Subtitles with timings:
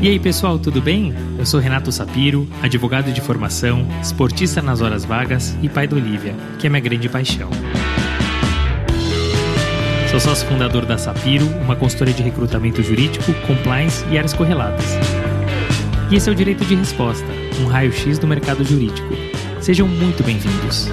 [0.00, 1.12] E aí, pessoal, tudo bem?
[1.36, 6.36] Eu sou Renato Sapiro, advogado de formação, esportista nas horas vagas e pai do Olivia,
[6.56, 7.50] que é minha grande paixão.
[10.08, 14.86] Sou sócio fundador da Sapiro, uma consultoria de recrutamento jurídico, compliance e áreas correlatas.
[16.12, 17.26] E esse é o Direito de Resposta,
[17.60, 19.08] um raio-x do mercado jurídico.
[19.60, 20.88] Sejam muito bem-vindos.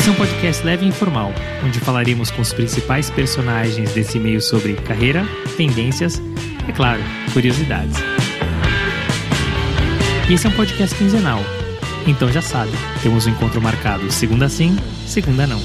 [0.00, 1.30] Esse é um podcast leve e informal,
[1.62, 5.26] onde falaremos com os principais personagens desse meio sobre carreira,
[5.58, 7.02] tendências e, é claro,
[7.34, 7.98] curiosidades.
[10.26, 11.40] E esse é um podcast quinzenal,
[12.06, 12.72] então já sabe,
[13.02, 14.74] temos um encontro marcado segunda sim,
[15.06, 15.60] segunda não.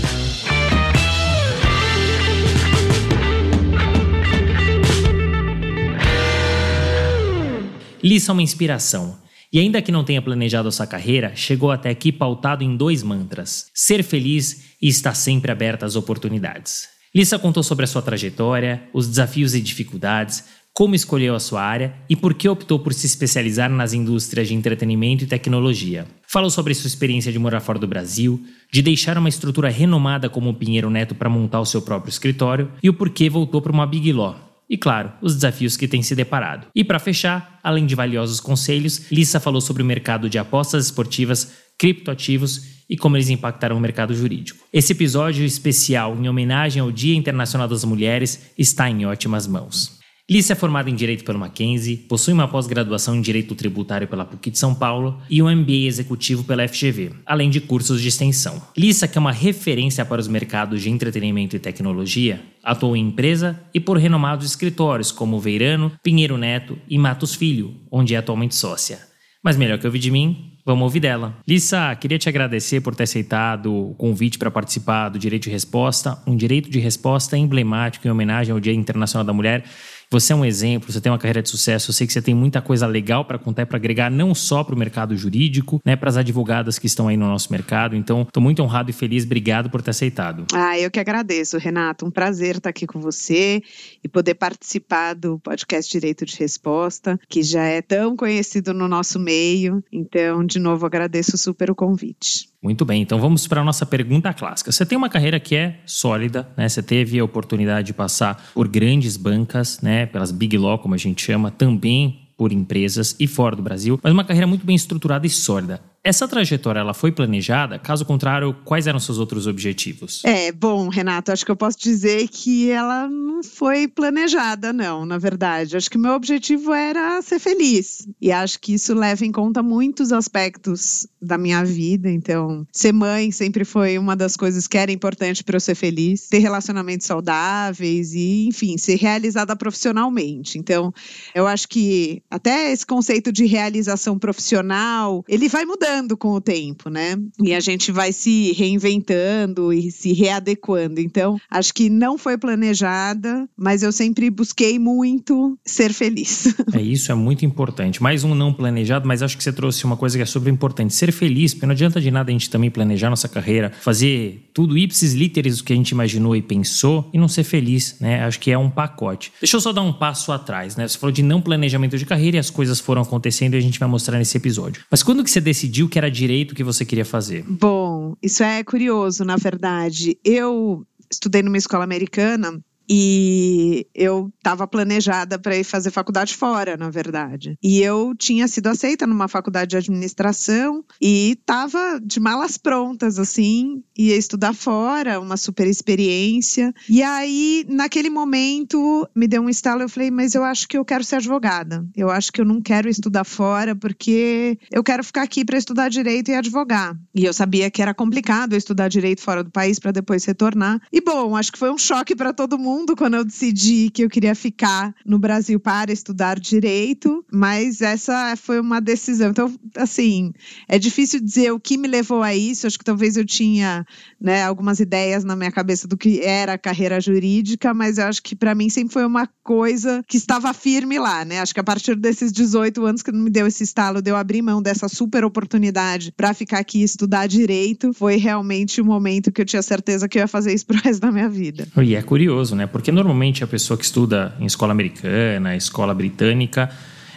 [8.03, 9.15] Lissa é uma inspiração
[9.55, 13.01] e ainda que não tenha planejado a sua carreira, chegou até aqui pautado em dois
[13.01, 16.89] mantras: ser feliz e estar sempre aberta às oportunidades.
[17.15, 21.95] Lissa contou sobre a sua trajetória, os desafios e dificuldades, como escolheu a sua área
[22.09, 26.05] e por que optou por se especializar nas indústrias de entretenimento e tecnologia.
[26.27, 30.49] Falou sobre sua experiência de morar fora do Brasil, de deixar uma estrutura renomada como
[30.49, 33.87] o Pinheiro Neto para montar o seu próprio escritório e o porquê voltou para uma
[33.87, 34.37] Big Law,
[34.69, 36.67] e, claro, os desafios que tem se deparado.
[36.75, 41.53] E para fechar, além de valiosos conselhos, Lissa falou sobre o mercado de apostas esportivas,
[41.77, 44.65] criptoativos e como eles impactaram o mercado jurídico.
[44.71, 49.94] Esse episódio especial, em homenagem ao Dia Internacional das Mulheres, está em ótimas mãos.
[50.27, 54.49] Lícia é formada em Direito pelo Mackenzie, possui uma pós-graduação em Direito Tributário pela PUC
[54.49, 58.59] de São Paulo e um MBA executivo pela FGV, além de cursos de extensão.
[58.75, 63.61] Lícia, que é uma referência para os mercados de entretenimento e tecnologia, atuou em empresa
[63.71, 68.97] e por renomados escritórios como Veirano, Pinheiro Neto e Matos Filho, onde é atualmente sócia.
[69.43, 71.37] Mas melhor que ouvir de mim, Vamos ouvir dela.
[71.47, 76.17] Lissa, queria te agradecer por ter aceitado o convite para participar do Direito de Resposta,
[76.25, 79.63] um direito de resposta emblemático em homenagem ao Dia Internacional da Mulher.
[80.11, 82.33] Você é um exemplo, você tem uma carreira de sucesso, eu sei que você tem
[82.33, 85.95] muita coisa legal para contar e para agregar não só para o mercado jurídico, né,
[85.95, 87.95] para as advogadas que estão aí no nosso mercado.
[87.95, 89.23] Então, estou muito honrado e feliz.
[89.25, 90.45] Obrigado por ter aceitado.
[90.53, 92.05] Ah, eu que agradeço, Renato.
[92.05, 93.61] Um prazer estar aqui com você
[94.03, 99.19] e poder participar do podcast Direito de Resposta, que já é tão conhecido no nosso
[99.19, 99.83] meio.
[99.91, 102.49] Então, de novo, agradeço super o convite.
[102.65, 104.71] Muito bem, então vamos para a nossa pergunta clássica.
[104.71, 106.67] Você tem uma carreira que é sólida, né?
[106.67, 110.07] Você teve a oportunidade de passar por grandes bancas, né?
[110.07, 114.11] Pelas Big Law, como a gente chama, também por empresas e fora do Brasil, mas
[114.11, 115.79] uma carreira muito bem estruturada e sólida.
[116.05, 117.79] Essa trajetória ela foi planejada?
[117.79, 120.21] Caso contrário, quais eram seus outros objetivos?
[120.23, 125.17] É, bom, Renato, acho que eu posso dizer que ela não foi planejada, não, na
[125.17, 125.75] verdade.
[125.75, 128.07] Acho que meu objetivo era ser feliz.
[128.21, 132.07] E acho que isso leva em conta muitos aspectos da minha vida.
[132.07, 136.29] Então, ser mãe sempre foi uma das coisas que era importante para eu ser feliz.
[136.29, 140.59] Ter relacionamentos saudáveis e, enfim, ser realizada profissionalmente.
[140.59, 140.93] Então,
[141.33, 146.41] eu acho que até esse conceito de realização profissional, ele vai mudando mudando com o
[146.41, 147.17] tempo, né?
[147.41, 150.99] E a gente vai se reinventando e se readequando.
[150.99, 156.53] Então, acho que não foi planejada, mas eu sempre busquei muito ser feliz.
[156.73, 158.03] É isso, é muito importante.
[158.03, 160.93] Mais um não planejado, mas acho que você trouxe uma coisa que é super importante:
[160.93, 164.77] ser feliz, porque não adianta de nada a gente também planejar nossa carreira, fazer tudo
[164.77, 168.25] ipsis literis o que a gente imaginou e pensou e não ser feliz, né?
[168.25, 169.31] Acho que é um pacote.
[169.39, 170.85] Deixa eu só dar um passo atrás, né?
[170.87, 173.79] Você falou de não planejamento de carreira e as coisas foram acontecendo e a gente
[173.79, 174.83] vai mostrar nesse episódio.
[174.91, 177.43] Mas quando que você decidiu decidiu que era direito que você queria fazer?
[177.47, 180.17] Bom, isso é curioso, na verdade.
[180.23, 182.59] Eu estudei numa escola americana
[182.89, 187.57] e eu estava planejada para ir fazer faculdade fora, na verdade.
[187.61, 193.83] E eu tinha sido aceita numa faculdade de administração e estava de malas prontas, assim,
[193.97, 196.73] ia estudar fora, uma super experiência.
[196.89, 199.81] E aí, naquele momento, me deu um estalo.
[199.81, 201.85] Eu falei, mas eu acho que eu quero ser advogada.
[201.95, 205.89] Eu acho que eu não quero estudar fora porque eu quero ficar aqui para estudar
[205.89, 206.95] direito e advogar.
[207.13, 210.79] E eu sabia que era complicado estudar direito fora do país para depois retornar.
[210.91, 214.03] E bom, acho que foi um choque para todo mundo mundo quando eu decidi que
[214.03, 219.29] eu queria ficar no Brasil para estudar direito, mas essa foi uma decisão.
[219.29, 220.33] Então, assim,
[220.67, 222.67] é difícil dizer o que me levou a isso.
[222.67, 223.85] Acho que talvez eu tinha
[224.19, 228.21] né, algumas ideias na minha cabeça do que era a carreira jurídica, mas eu acho
[228.21, 231.39] que para mim sempre foi uma coisa que estava firme lá, né?
[231.39, 234.41] Acho que a partir desses 18 anos que me deu esse estalo, de eu abrir
[234.41, 239.41] mão dessa super oportunidade para ficar aqui e estudar direito, foi realmente o momento que
[239.41, 241.67] eu tinha certeza que eu ia fazer isso pro resto da minha vida.
[241.81, 242.64] E é curioso, né?
[242.65, 242.67] Né?
[242.71, 246.69] Porque normalmente a pessoa que estuda em escola americana, escola britânica,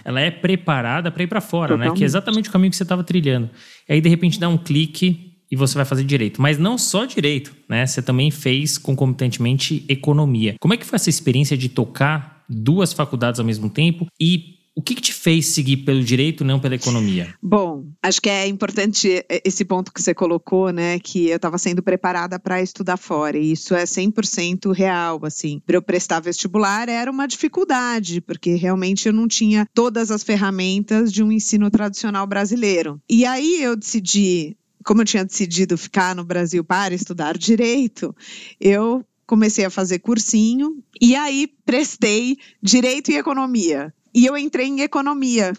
[0.05, 1.91] ela é preparada para ir para fora, Totalmente.
[1.91, 1.97] né?
[1.97, 3.51] Que é exatamente o caminho que você estava trilhando.
[3.89, 6.41] E aí, de repente, dá um clique e você vai fazer direito.
[6.41, 7.87] Mas não só direito, né?
[7.87, 10.55] Você também fez concomitantemente economia.
[10.61, 14.81] Como é que foi essa experiência de tocar duas faculdades ao mesmo tempo e o
[14.81, 17.35] que, que, te fez seguir pelo direito, não pela economia?
[17.43, 21.01] Bom, acho que é importante esse ponto que você colocou, né?
[21.01, 23.37] Que eu estava sendo preparada para estudar fora.
[23.37, 25.61] E isso é 100% real, assim.
[25.67, 31.13] Para eu prestar vestibular era uma dificuldade, porque realmente eu não tinha todas as ferramentas
[31.13, 33.01] de um ensino tradicional brasileiro.
[33.11, 38.15] E aí eu decidi como eu tinha decidido ficar no Brasil para estudar direito,
[38.61, 43.93] eu comecei a fazer cursinho e aí prestei direito e economia.
[44.19, 45.53] E eu entrei em economia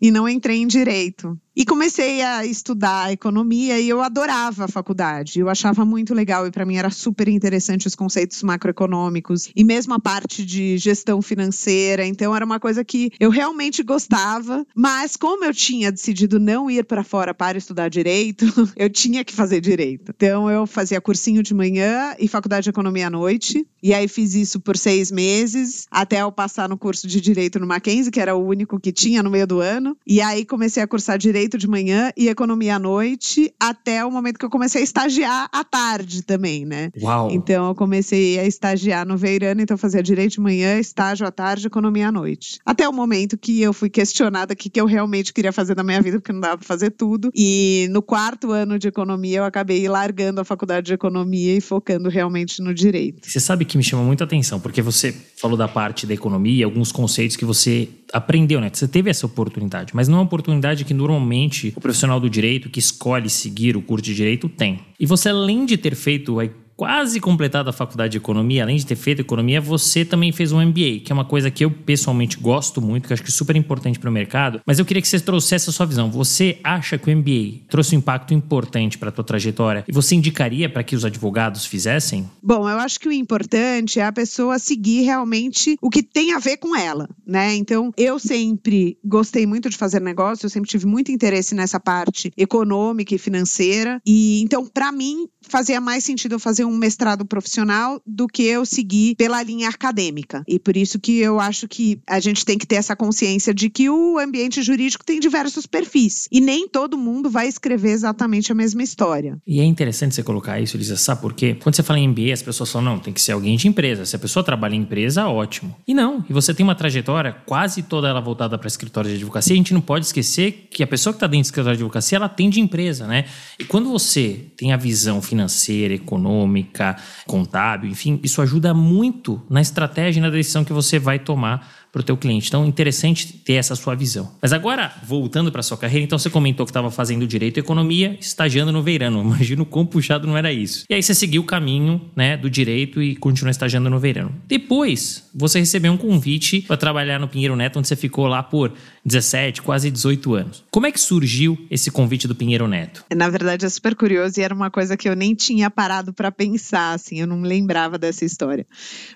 [0.00, 1.36] e não entrei em direito.
[1.56, 5.38] E comecei a estudar economia e eu adorava a faculdade.
[5.38, 9.94] Eu achava muito legal e para mim era super interessante os conceitos macroeconômicos e mesmo
[9.94, 12.04] a parte de gestão financeira.
[12.04, 16.84] Então era uma coisa que eu realmente gostava, mas como eu tinha decidido não ir
[16.84, 18.44] para fora para estudar direito,
[18.76, 20.12] eu tinha que fazer direito.
[20.16, 23.64] Então eu fazia cursinho de manhã e faculdade de economia à noite.
[23.80, 27.66] E aí fiz isso por seis meses até eu passar no curso de direito no
[27.66, 29.96] Mackenzie, que era o único que tinha no meio do ano.
[30.04, 34.10] E aí comecei a cursar direito direito de manhã e economia à noite, até o
[34.10, 36.90] momento que eu comecei a estagiar à tarde também, né?
[37.00, 37.30] Uau!
[37.30, 41.30] Então eu comecei a estagiar no Veirano, então eu fazia direito de manhã, estágio à
[41.30, 42.58] tarde, economia à noite.
[42.64, 45.84] Até o momento que eu fui questionada o que, que eu realmente queria fazer na
[45.84, 47.30] minha vida, porque não dava pra fazer tudo.
[47.34, 52.08] E no quarto ano de economia, eu acabei largando a faculdade de economia e focando
[52.08, 53.28] realmente no direito.
[53.28, 56.90] Você sabe que me chama muita atenção, porque você falou da parte da economia, alguns
[56.90, 58.70] conceitos que você aprendeu, né?
[58.72, 62.70] Você teve essa oportunidade, mas não é uma oportunidade que normalmente o profissional do direito
[62.70, 64.78] que escolhe seguir o curso de direito tem.
[64.98, 66.38] E você, além de ter feito
[66.76, 70.60] quase completado a faculdade de economia, além de ter feito economia, você também fez um
[70.60, 73.56] MBA, que é uma coisa que eu pessoalmente gosto muito, que acho que é super
[73.56, 74.60] importante para o mercado.
[74.66, 76.10] Mas eu queria que você trouxesse a sua visão.
[76.10, 80.14] Você acha que o MBA trouxe um impacto importante para a tua trajetória e você
[80.14, 82.28] indicaria para que os advogados fizessem?
[82.42, 86.38] Bom, eu acho que o importante é a pessoa seguir realmente o que tem a
[86.38, 87.54] ver com ela, né?
[87.54, 92.32] Então, eu sempre gostei muito de fazer negócio, eu sempre tive muito interesse nessa parte
[92.36, 94.00] econômica e financeira.
[94.06, 98.64] E então, para mim, fazia mais sentido eu fazer um mestrado profissional do que eu
[98.64, 100.42] seguir pela linha acadêmica.
[100.48, 103.70] E por isso que eu acho que a gente tem que ter essa consciência de
[103.70, 106.28] que o ambiente jurídico tem diversos perfis.
[106.30, 109.38] E nem todo mundo vai escrever exatamente a mesma história.
[109.46, 111.56] E é interessante você colocar isso, Lisa, sabe por quê?
[111.62, 114.04] Quando você fala em MBA, as pessoas falam, não, tem que ser alguém de empresa.
[114.04, 115.74] Se a pessoa trabalha em empresa, ótimo.
[115.86, 119.54] E não, e você tem uma trajetória quase toda ela voltada para escritório de advocacia,
[119.54, 122.16] a gente não pode esquecer que a pessoa que está dentro do escritório de advocacia,
[122.16, 123.24] ela tem de empresa, né?
[123.58, 126.96] E quando você tem a visão financeira, econômica,
[127.26, 132.00] contábil, enfim, isso ajuda muito na estratégia e na decisão que você vai tomar para
[132.00, 132.48] o teu cliente.
[132.48, 134.32] Então, interessante ter essa sua visão.
[134.42, 138.18] Mas agora, voltando para sua carreira, então você comentou que estava fazendo direito e economia,
[138.20, 139.22] estagiando no Veirano.
[139.22, 140.84] Imagino quão puxado não era isso.
[140.90, 144.34] E aí você seguiu o caminho, né, do direito e continuou estagiando no Veirano.
[144.48, 148.72] Depois, você recebeu um convite para trabalhar no Pinheiro Neto, onde você ficou lá por
[149.04, 150.64] 17, quase 18 anos.
[150.70, 153.04] Como é que surgiu esse convite do Pinheiro Neto?
[153.14, 156.32] Na verdade, é super curioso e era uma coisa que eu nem tinha parado para
[156.32, 158.66] pensar, assim, eu não me lembrava dessa história.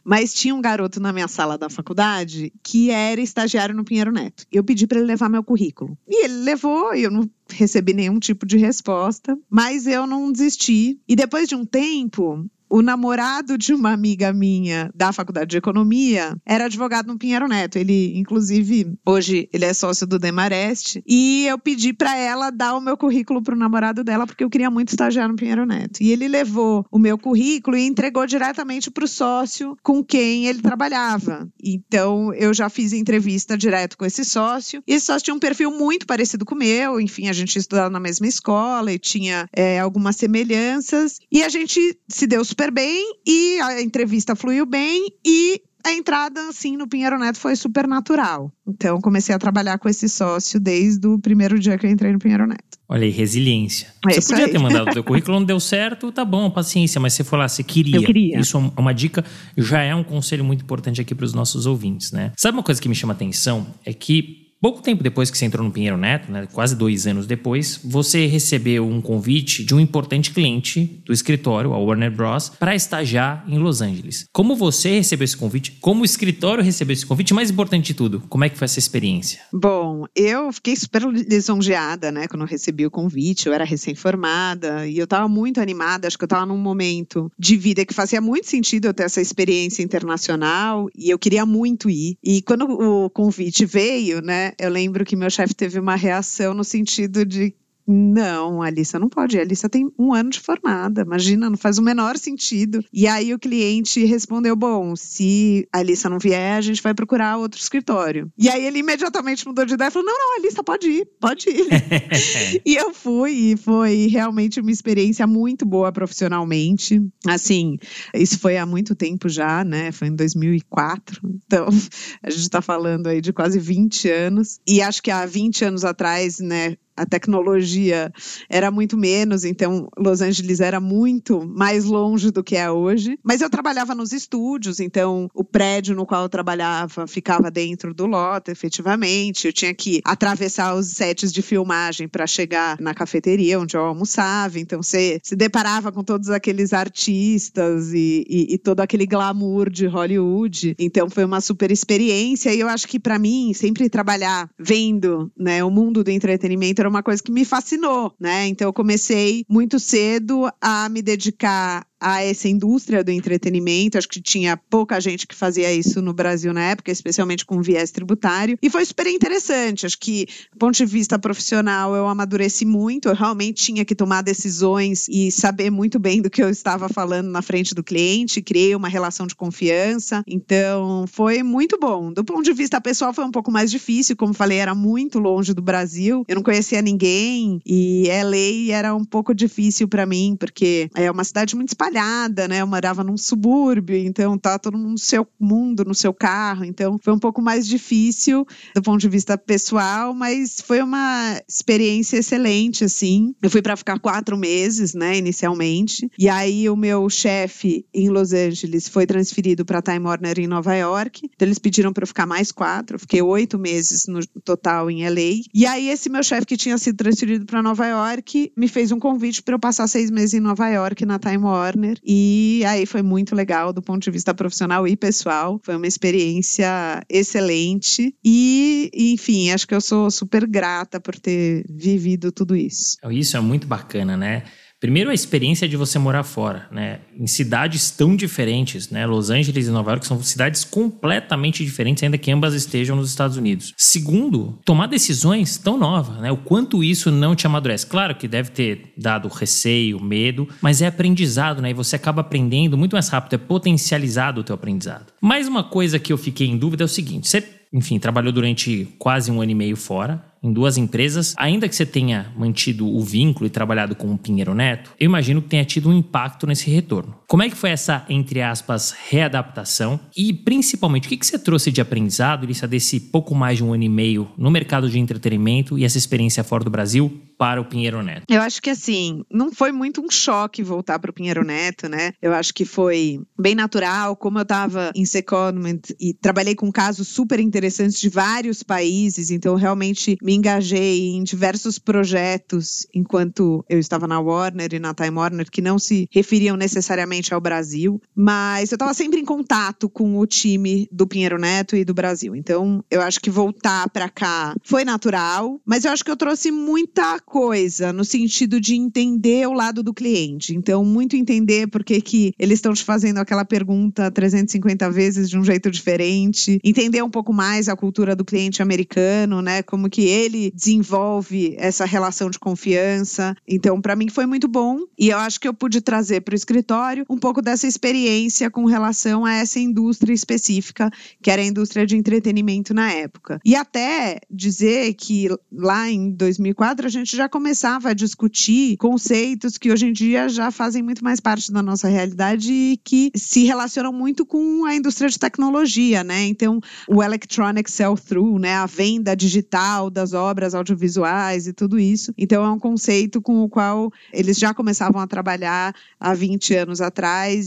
[0.05, 4.45] Mas tinha um garoto na minha sala da faculdade que era estagiário no Pinheiro Neto.
[4.53, 5.97] Eu pedi para ele levar meu currículo.
[6.07, 10.99] E ele levou, e eu não recebi nenhum tipo de resposta, mas eu não desisti.
[11.09, 16.37] E depois de um tempo, o namorado de uma amiga minha da faculdade de economia
[16.45, 17.77] era advogado no Pinheiro Neto.
[17.77, 21.03] Ele, inclusive, hoje ele é sócio do Demarest.
[21.07, 24.71] E eu pedi para ela dar o meu currículo pro namorado dela, porque eu queria
[24.71, 26.03] muito estagiar no Pinheiro Neto.
[26.03, 31.49] E ele levou o meu currículo e entregou diretamente pro sócio com quem ele trabalhava.
[31.63, 34.83] Então, eu já fiz entrevista direto com esse sócio.
[34.87, 37.01] E esse sócio tinha um perfil muito parecido com o meu.
[37.01, 41.19] Enfim, a gente estudava na mesma escola e tinha é, algumas semelhanças.
[41.31, 46.77] E a gente se deu bem e a entrevista fluiu bem e a entrada, assim,
[46.77, 48.53] no Pinheiro Neto foi super natural.
[48.67, 52.19] Então, comecei a trabalhar com esse sócio desde o primeiro dia que eu entrei no
[52.19, 52.79] Pinheiro Neto.
[52.89, 53.95] Olha aí, resiliência.
[54.09, 54.53] É você podia aí.
[54.53, 57.49] ter mandado o teu currículo, não deu certo, tá bom, paciência, mas você foi lá,
[57.49, 57.97] você queria.
[57.97, 58.41] Eu queria.
[58.41, 59.25] Isso é uma dica,
[59.57, 62.33] já é um conselho muito importante aqui para os nossos ouvintes, né?
[62.37, 63.67] Sabe uma coisa que me chama atenção?
[63.85, 67.27] É que Pouco tempo depois que você entrou no Pinheiro Neto, né, quase dois anos
[67.27, 72.75] depois, você recebeu um convite de um importante cliente do escritório, a Warner Bros., para
[72.75, 74.27] estagiar em Los Angeles.
[74.33, 75.79] Como você recebeu esse convite?
[75.81, 77.33] Como o escritório recebeu esse convite?
[77.33, 79.41] Mais importante de tudo, como é que foi essa experiência?
[79.53, 83.47] Bom, eu fiquei super lisonjeada, né, quando recebi o convite.
[83.47, 86.09] Eu era recém-formada e eu estava muito animada.
[86.09, 89.21] Acho que eu estava num momento de vida que fazia muito sentido eu ter essa
[89.21, 92.17] experiência internacional e eu queria muito ir.
[92.23, 96.65] E quando o convite veio, né, eu lembro que meu chefe teve uma reação no
[96.65, 97.55] sentido de
[97.91, 99.39] Não, a Alissa não pode.
[99.39, 101.01] A Alissa tem um ano de formada.
[101.01, 102.85] Imagina, não faz o menor sentido.
[102.93, 107.39] E aí o cliente respondeu: bom, se a Alissa não vier, a gente vai procurar
[107.39, 108.31] outro escritório.
[108.37, 111.09] E aí ele imediatamente mudou de ideia e falou: não, não, a Alissa pode ir,
[111.19, 111.67] pode ir.
[112.67, 117.01] e eu fui, e foi realmente uma experiência muito boa profissionalmente.
[117.27, 117.79] Assim,
[118.13, 119.93] isso foi há muito tempo já, né?
[119.93, 121.21] Foi em 2004.
[121.47, 121.69] Então,
[122.23, 124.61] a gente está falando aí de quase 20 anos.
[124.67, 126.77] E acho que há 20 anos atrás, né?
[126.99, 128.13] A tecnologia
[128.49, 133.19] era muito menos, então Los Angeles era muito mais longe do que é hoje.
[133.23, 138.07] Mas eu trabalhava nos estúdios, então o prédio no qual eu trabalhava ficava dentro do
[138.07, 139.47] lote, efetivamente.
[139.47, 144.59] Eu tinha que atravessar os sets de filmagem para chegar na cafeteria onde eu almoçava.
[144.59, 149.87] Então você se deparava com todos aqueles artistas e, e, e todo aquele glamour de
[149.87, 150.75] Hollywood.
[150.79, 155.63] Então foi uma super experiência e eu acho que para mim sempre trabalhar vendo, né,
[155.63, 158.47] o mundo do entretenimento era uma coisa que me fascinou, né?
[158.47, 163.99] Então eu comecei muito cedo a me dedicar a essa indústria do entretenimento.
[163.99, 167.91] Acho que tinha pouca gente que fazia isso no Brasil na época, especialmente com viés
[167.91, 168.59] tributário.
[168.63, 169.87] E foi super interessante.
[169.87, 173.09] Acho que, do ponto de vista profissional, eu amadureci muito.
[173.09, 177.29] Eu realmente tinha que tomar decisões e saber muito bem do que eu estava falando
[177.29, 178.43] na frente do cliente.
[178.43, 180.23] Criei uma relação de confiança.
[180.27, 182.13] Então, foi muito bom.
[182.13, 184.17] Do ponto de vista pessoal, foi um pouco mais difícil.
[184.17, 186.25] Como falei, era muito longe do Brasil.
[186.29, 191.25] Eu não conhecia ninguém e LA era um pouco difícil para mim, porque é uma
[191.25, 192.61] cidade muito espalhada espalhada, né?
[192.61, 196.65] Eu morava num subúrbio, então tá todo mundo no seu mundo, no seu carro.
[196.65, 202.19] Então foi um pouco mais difícil do ponto de vista pessoal, mas foi uma experiência
[202.19, 203.35] excelente, assim.
[203.43, 206.11] Eu fui para ficar quatro meses, né, inicialmente.
[206.19, 210.75] E aí o meu chefe em Los Angeles foi transferido para Time Warner em Nova
[210.75, 211.23] York.
[211.35, 212.97] Então eles pediram para eu ficar mais quatro.
[212.97, 215.43] Eu fiquei oito meses no total em LA.
[215.55, 218.99] E aí esse meu chefe que tinha sido transferido para Nova York me fez um
[218.99, 221.99] convite para eu passar seis meses em Nova York na Time Warner Warner.
[222.05, 225.61] E aí foi muito legal do ponto de vista profissional e pessoal.
[225.63, 228.15] Foi uma experiência excelente.
[228.25, 232.99] E, enfim, acho que eu sou super grata por ter vivido tudo isso.
[233.11, 234.45] Isso é muito bacana, né?
[234.81, 237.01] Primeiro, a experiência de você morar fora, né?
[237.19, 239.05] Em cidades tão diferentes, né?
[239.07, 243.37] Los Angeles e Nova York são cidades completamente diferentes, ainda que ambas estejam nos Estados
[243.37, 243.75] Unidos.
[243.77, 246.31] Segundo, tomar decisões tão novas, né?
[246.31, 247.87] O quanto isso não te amadurece.
[247.87, 251.71] Claro que deve ter dado receio, medo, mas é aprendizado, né?
[251.71, 255.13] E você acaba aprendendo muito mais rápido, é potencializado o teu aprendizado.
[255.21, 257.43] Mais uma coisa que eu fiquei em dúvida é o seguinte: você
[257.73, 261.85] enfim, trabalhou durante quase um ano e meio fora em duas empresas, ainda que você
[261.85, 265.89] tenha mantido o vínculo e trabalhado com o Pinheiro Neto, eu imagino que tenha tido
[265.89, 267.18] um impacto nesse retorno.
[267.29, 270.01] Como é que foi essa, entre aspas, readaptação?
[270.17, 273.85] E, principalmente, o que, você trouxe de aprendizado, Lissa, desse pouco mais de um ano
[273.85, 278.03] e meio no mercado de entretenimento e essa experiência fora do Brasil para o Pinheiro
[278.03, 278.25] Neto?
[278.31, 282.15] Eu acho que, assim, não foi muito um choque voltar para o Pinheiro Neto, né?
[282.23, 287.09] Eu acho que foi bem natural, como eu estava em Secondment e trabalhei com casos
[287.09, 294.09] super interessantes de vários países, então realmente me engajei em diversos projetos enquanto eu estava
[294.09, 298.77] na Warner e na Time Warner que não se referiam necessariamente ao Brasil, mas eu
[298.77, 302.35] estava sempre em contato com o time do Pinheiro Neto e do Brasil.
[302.35, 306.51] Então, eu acho que voltar para cá foi natural, mas eu acho que eu trouxe
[306.51, 310.55] muita coisa no sentido de entender o lado do cliente.
[310.55, 315.39] Então, muito entender por que, que eles estão te fazendo aquela pergunta 350 vezes de
[315.39, 319.63] um jeito diferente, entender um pouco mais a cultura do cliente americano, né?
[319.63, 323.37] Como que ele desenvolve essa relação de confiança.
[323.47, 326.37] Então, para mim foi muito bom e eu acho que eu pude trazer para o
[326.37, 330.91] escritório um pouco dessa experiência com relação a essa indústria específica,
[331.23, 333.41] que era a indústria de entretenimento na época.
[333.45, 339.73] E até dizer que lá em 2004 a gente já começava a discutir conceitos que
[339.73, 343.93] hoje em dia já fazem muito mais parte da nossa realidade e que se relacionam
[343.93, 346.25] muito com a indústria de tecnologia, né?
[346.25, 352.13] Então, o electronic sell-through, né, a venda digital das obras audiovisuais e tudo isso.
[352.19, 356.81] Então é um conceito com o qual eles já começavam a trabalhar há 20 anos
[356.81, 356.98] atrás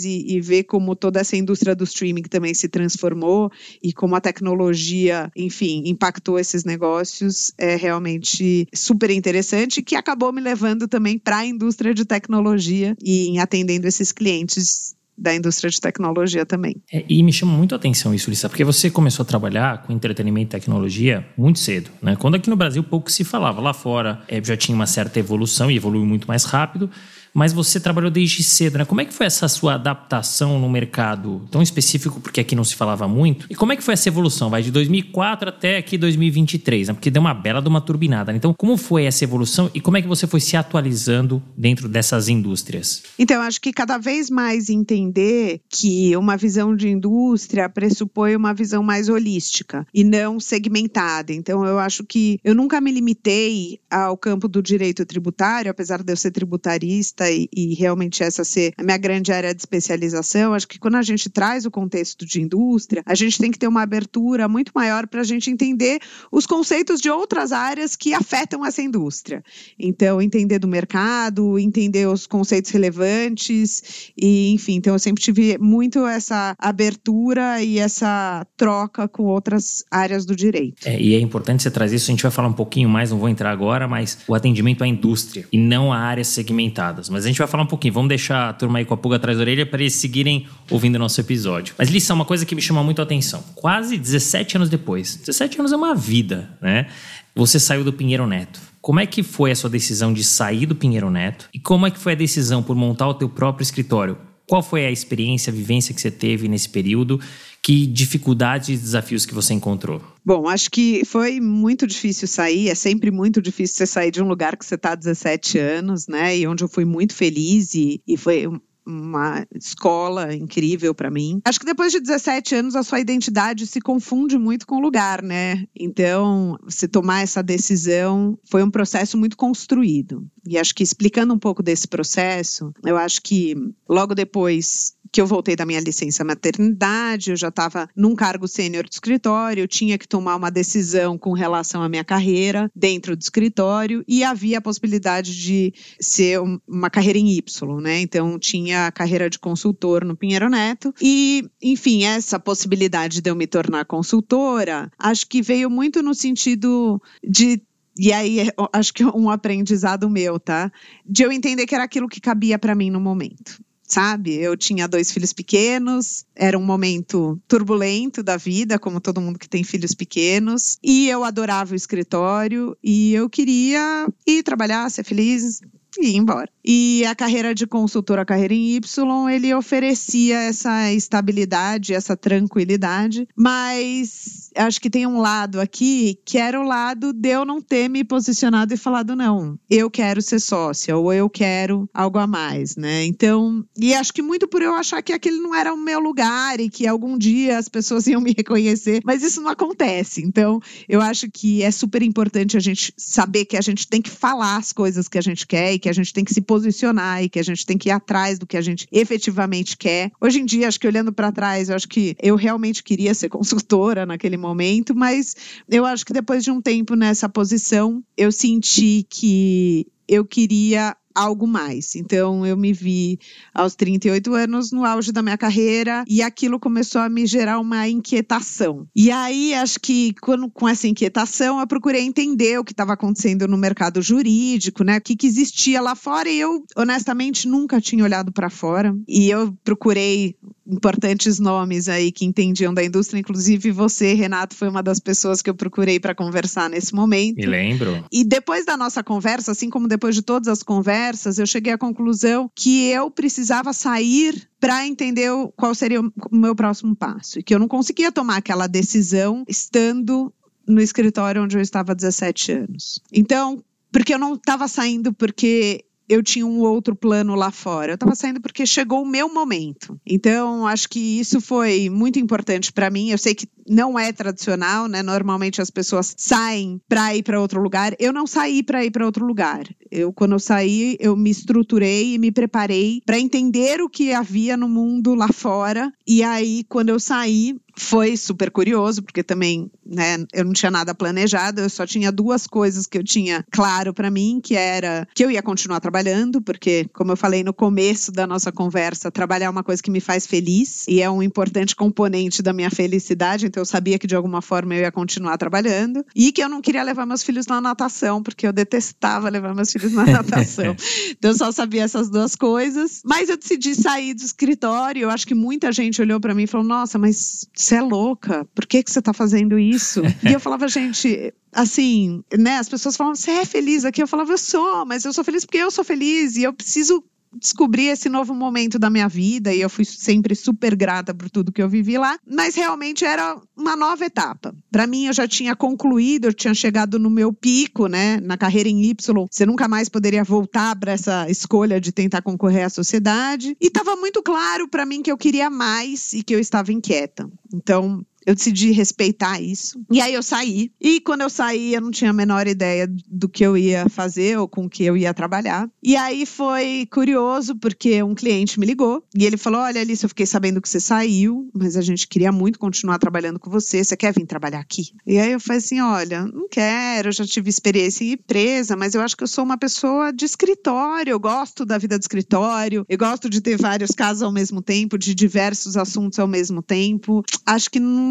[0.05, 3.51] e, e ver como toda essa indústria do streaming também se transformou
[3.83, 10.41] e como a tecnologia, enfim, impactou esses negócios é realmente super interessante que acabou me
[10.41, 16.45] levando também para a indústria de tecnologia e atendendo esses clientes da indústria de tecnologia
[16.45, 16.75] também.
[16.91, 19.93] É, e me chama muito a atenção isso, Lissa, porque você começou a trabalhar com
[19.93, 22.15] entretenimento e tecnologia muito cedo, né?
[22.15, 25.69] Quando aqui no Brasil pouco se falava, lá fora é, já tinha uma certa evolução
[25.69, 26.89] e evoluiu muito mais rápido,
[27.33, 28.85] mas você trabalhou desde cedo, né?
[28.85, 32.75] Como é que foi essa sua adaptação no mercado tão específico, porque aqui não se
[32.75, 33.45] falava muito?
[33.49, 34.49] E como é que foi essa evolução?
[34.49, 36.93] Vai de 2004 até aqui 2023, né?
[36.93, 38.31] Porque deu uma bela de uma turbinada.
[38.31, 38.37] Né?
[38.37, 42.27] Então, como foi essa evolução e como é que você foi se atualizando dentro dessas
[42.27, 43.03] indústrias?
[43.17, 48.83] Então, acho que cada vez mais entender que uma visão de indústria pressupõe uma visão
[48.83, 51.33] mais holística e não segmentada.
[51.33, 56.11] Então, eu acho que eu nunca me limitei ao campo do direito tributário, apesar de
[56.11, 60.53] eu ser tributarista e, e realmente essa ser a minha grande área de especialização.
[60.53, 63.67] Acho que quando a gente traz o contexto de indústria, a gente tem que ter
[63.67, 65.99] uma abertura muito maior para a gente entender
[66.31, 69.43] os conceitos de outras áreas que afetam essa indústria.
[69.77, 76.05] Então, entender do mercado, entender os conceitos relevantes e, enfim, então eu sempre tive muito
[76.05, 80.87] essa abertura e essa troca com outras áreas do direito.
[80.87, 83.17] É, e é importante você trazer isso, a gente vai falar um pouquinho mais, não
[83.17, 87.09] vou entrar agora, mas o atendimento à indústria e não a áreas segmentadas.
[87.11, 89.17] Mas a gente vai falar um pouquinho, vamos deixar a turma aí com a pulga
[89.17, 91.75] atrás da orelha para eles seguirem ouvindo o nosso episódio.
[91.77, 93.43] Mas lição, uma coisa que me chama muito a atenção.
[93.55, 96.87] Quase 17 anos depois, 17 anos é uma vida, né?
[97.35, 98.59] Você saiu do Pinheiro Neto.
[98.81, 101.49] Como é que foi a sua decisão de sair do Pinheiro Neto?
[101.53, 104.17] E como é que foi a decisão por montar o teu próprio escritório?
[104.51, 107.21] Qual foi a experiência, a vivência que você teve nesse período?
[107.63, 110.01] Que dificuldades e desafios que você encontrou?
[110.25, 112.67] Bom, acho que foi muito difícil sair.
[112.67, 116.05] É sempre muito difícil você sair de um lugar que você está há 17 anos,
[116.05, 116.37] né?
[116.37, 118.45] E onde eu fui muito feliz e, e foi
[118.85, 121.41] uma escola incrível para mim.
[121.45, 125.21] Acho que depois de 17 anos a sua identidade se confunde muito com o lugar,
[125.21, 125.65] né?
[125.75, 130.25] Então, se tomar essa decisão foi um processo muito construído.
[130.47, 133.55] E acho que explicando um pouco desse processo, eu acho que
[133.87, 138.85] logo depois que eu voltei da minha licença maternidade, eu já estava num cargo sênior
[138.85, 143.21] de escritório, eu tinha que tomar uma decisão com relação à minha carreira dentro do
[143.21, 147.99] escritório e havia a possibilidade de ser uma carreira em Y, né?
[147.99, 153.35] Então tinha a carreira de consultor no Pinheiro Neto e, enfim, essa possibilidade de eu
[153.35, 157.61] me tornar consultora, acho que veio muito no sentido de
[157.97, 160.71] e aí, acho que é um aprendizado meu, tá?
[161.05, 163.59] De eu entender que era aquilo que cabia para mim no momento
[163.91, 164.35] sabe?
[164.35, 169.49] Eu tinha dois filhos pequenos, era um momento turbulento da vida, como todo mundo que
[169.49, 175.59] tem filhos pequenos, e eu adorava o escritório e eu queria ir trabalhar, ser feliz,
[175.99, 176.49] e ir embora.
[176.63, 183.27] E a carreira de consultora, a carreira em Y, ele oferecia essa estabilidade, essa tranquilidade,
[183.35, 187.89] mas acho que tem um lado aqui que era o lado de eu não ter
[187.89, 192.75] me posicionado e falado não, eu quero ser sócia ou eu quero algo a mais,
[192.75, 193.05] né?
[193.05, 196.59] Então, e acho que muito por eu achar que aquele não era o meu lugar
[196.59, 200.21] e que algum dia as pessoas iam me reconhecer, mas isso não acontece.
[200.21, 204.09] Então, eu acho que é super importante a gente saber que a gente tem que
[204.09, 207.27] falar as coisas que a gente quer que a gente tem que se posicionar e
[207.27, 210.11] que a gente tem que ir atrás do que a gente efetivamente quer.
[210.21, 213.27] Hoje em dia, acho que olhando para trás, eu acho que eu realmente queria ser
[213.29, 215.35] consultora naquele momento, mas
[215.67, 221.47] eu acho que depois de um tempo nessa posição, eu senti que eu queria algo
[221.47, 221.95] mais.
[221.95, 223.19] Então, eu me vi
[223.53, 227.87] aos 38 anos no auge da minha carreira e aquilo começou a me gerar uma
[227.87, 228.87] inquietação.
[228.95, 233.47] E aí, acho que quando, com essa inquietação, eu procurei entender o que estava acontecendo
[233.47, 234.97] no mercado jurídico, né?
[234.97, 238.95] O que, que existia lá fora e eu, honestamente, nunca tinha olhado para fora.
[239.07, 240.35] E eu procurei
[240.71, 245.49] importantes nomes aí que entendiam da indústria, inclusive você, Renato, foi uma das pessoas que
[245.49, 247.35] eu procurei para conversar nesse momento.
[247.35, 248.03] Me lembro.
[248.11, 251.77] E depois da nossa conversa, assim como depois de todas as conversas, eu cheguei à
[251.77, 257.53] conclusão que eu precisava sair para entender qual seria o meu próximo passo e que
[257.53, 260.31] eu não conseguia tomar aquela decisão estando
[260.67, 263.01] no escritório onde eu estava há 17 anos.
[263.11, 267.93] Então, porque eu não estava saindo porque eu tinha um outro plano lá fora.
[267.93, 269.97] Eu estava saindo porque chegou o meu momento.
[270.05, 273.11] Então, acho que isso foi muito importante para mim.
[273.11, 275.01] Eu sei que não é tradicional, né?
[275.01, 277.95] Normalmente as pessoas saem para ir para outro lugar.
[277.97, 279.63] Eu não saí para ir para outro lugar.
[279.89, 284.57] Eu, quando eu saí, eu me estruturei e me preparei para entender o que havia
[284.57, 285.93] no mundo lá fora.
[286.05, 290.93] E aí, quando eu saí, foi super curioso, porque também, né, eu não tinha nada
[290.93, 295.23] planejado, eu só tinha duas coisas que eu tinha claro para mim, que era que
[295.23, 299.49] eu ia continuar trabalhando, porque, como eu falei no começo da nossa conversa, trabalhar é
[299.49, 303.61] uma coisa que me faz feliz e é um importante componente da minha felicidade, então
[303.61, 306.83] eu sabia que de alguma forma eu ia continuar trabalhando e que eu não queria
[306.83, 310.75] levar meus filhos na natação, porque eu detestava levar meus filhos na natação.
[311.09, 315.27] então eu só sabia essas duas coisas, mas eu decidi sair do escritório, eu acho
[315.27, 318.83] que muita gente olhou para mim e falou: "Nossa, mas você é louca, por que,
[318.83, 320.01] que você está fazendo isso?
[320.27, 322.57] e eu falava, gente, assim, né?
[322.57, 324.01] As pessoas falavam, você é feliz aqui?
[324.01, 327.03] Eu falava, eu sou, mas eu sou feliz porque eu sou feliz e eu preciso
[327.33, 331.51] descobri esse novo momento da minha vida e eu fui sempre super grata por tudo
[331.51, 334.53] que eu vivi lá, mas realmente era uma nova etapa.
[334.71, 338.69] Para mim, eu já tinha concluído, eu tinha chegado no meu pico, né, na carreira
[338.69, 339.27] em Y.
[339.29, 343.55] Você nunca mais poderia voltar para essa escolha de tentar concorrer à sociedade.
[343.59, 347.29] E estava muito claro para mim que eu queria mais e que eu estava inquieta.
[347.53, 349.79] Então, eu decidi respeitar isso.
[349.91, 350.71] E aí eu saí.
[350.79, 354.37] E quando eu saí, eu não tinha a menor ideia do que eu ia fazer
[354.37, 355.69] ou com que eu ia trabalhar.
[355.83, 360.09] E aí foi curioso, porque um cliente me ligou e ele falou: Olha, Alice, eu
[360.09, 363.83] fiquei sabendo que você saiu, mas a gente queria muito continuar trabalhando com você.
[363.83, 364.91] Você quer vir trabalhar aqui?
[365.05, 368.93] E aí eu falei assim: Olha, não quero, eu já tive experiência em empresa, mas
[368.93, 371.11] eu acho que eu sou uma pessoa de escritório.
[371.11, 374.97] Eu gosto da vida do escritório, eu gosto de ter vários casos ao mesmo tempo,
[374.97, 377.23] de diversos assuntos ao mesmo tempo.
[377.45, 378.10] Acho que não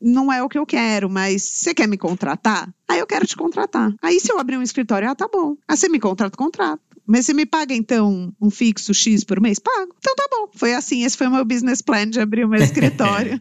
[0.00, 2.72] não, é o que eu quero, mas você quer me contratar?
[2.88, 3.94] Aí eu quero te contratar.
[4.02, 5.56] Aí se eu abrir um escritório, ah, tá bom.
[5.66, 6.80] Ah, você me contrata, contrato.
[7.06, 9.58] Mas você me paga então um fixo X por mês?
[9.58, 9.94] Pago.
[9.98, 10.48] Então tá bom.
[10.54, 13.40] Foi assim, esse foi o meu business plan de abrir o meu escritório.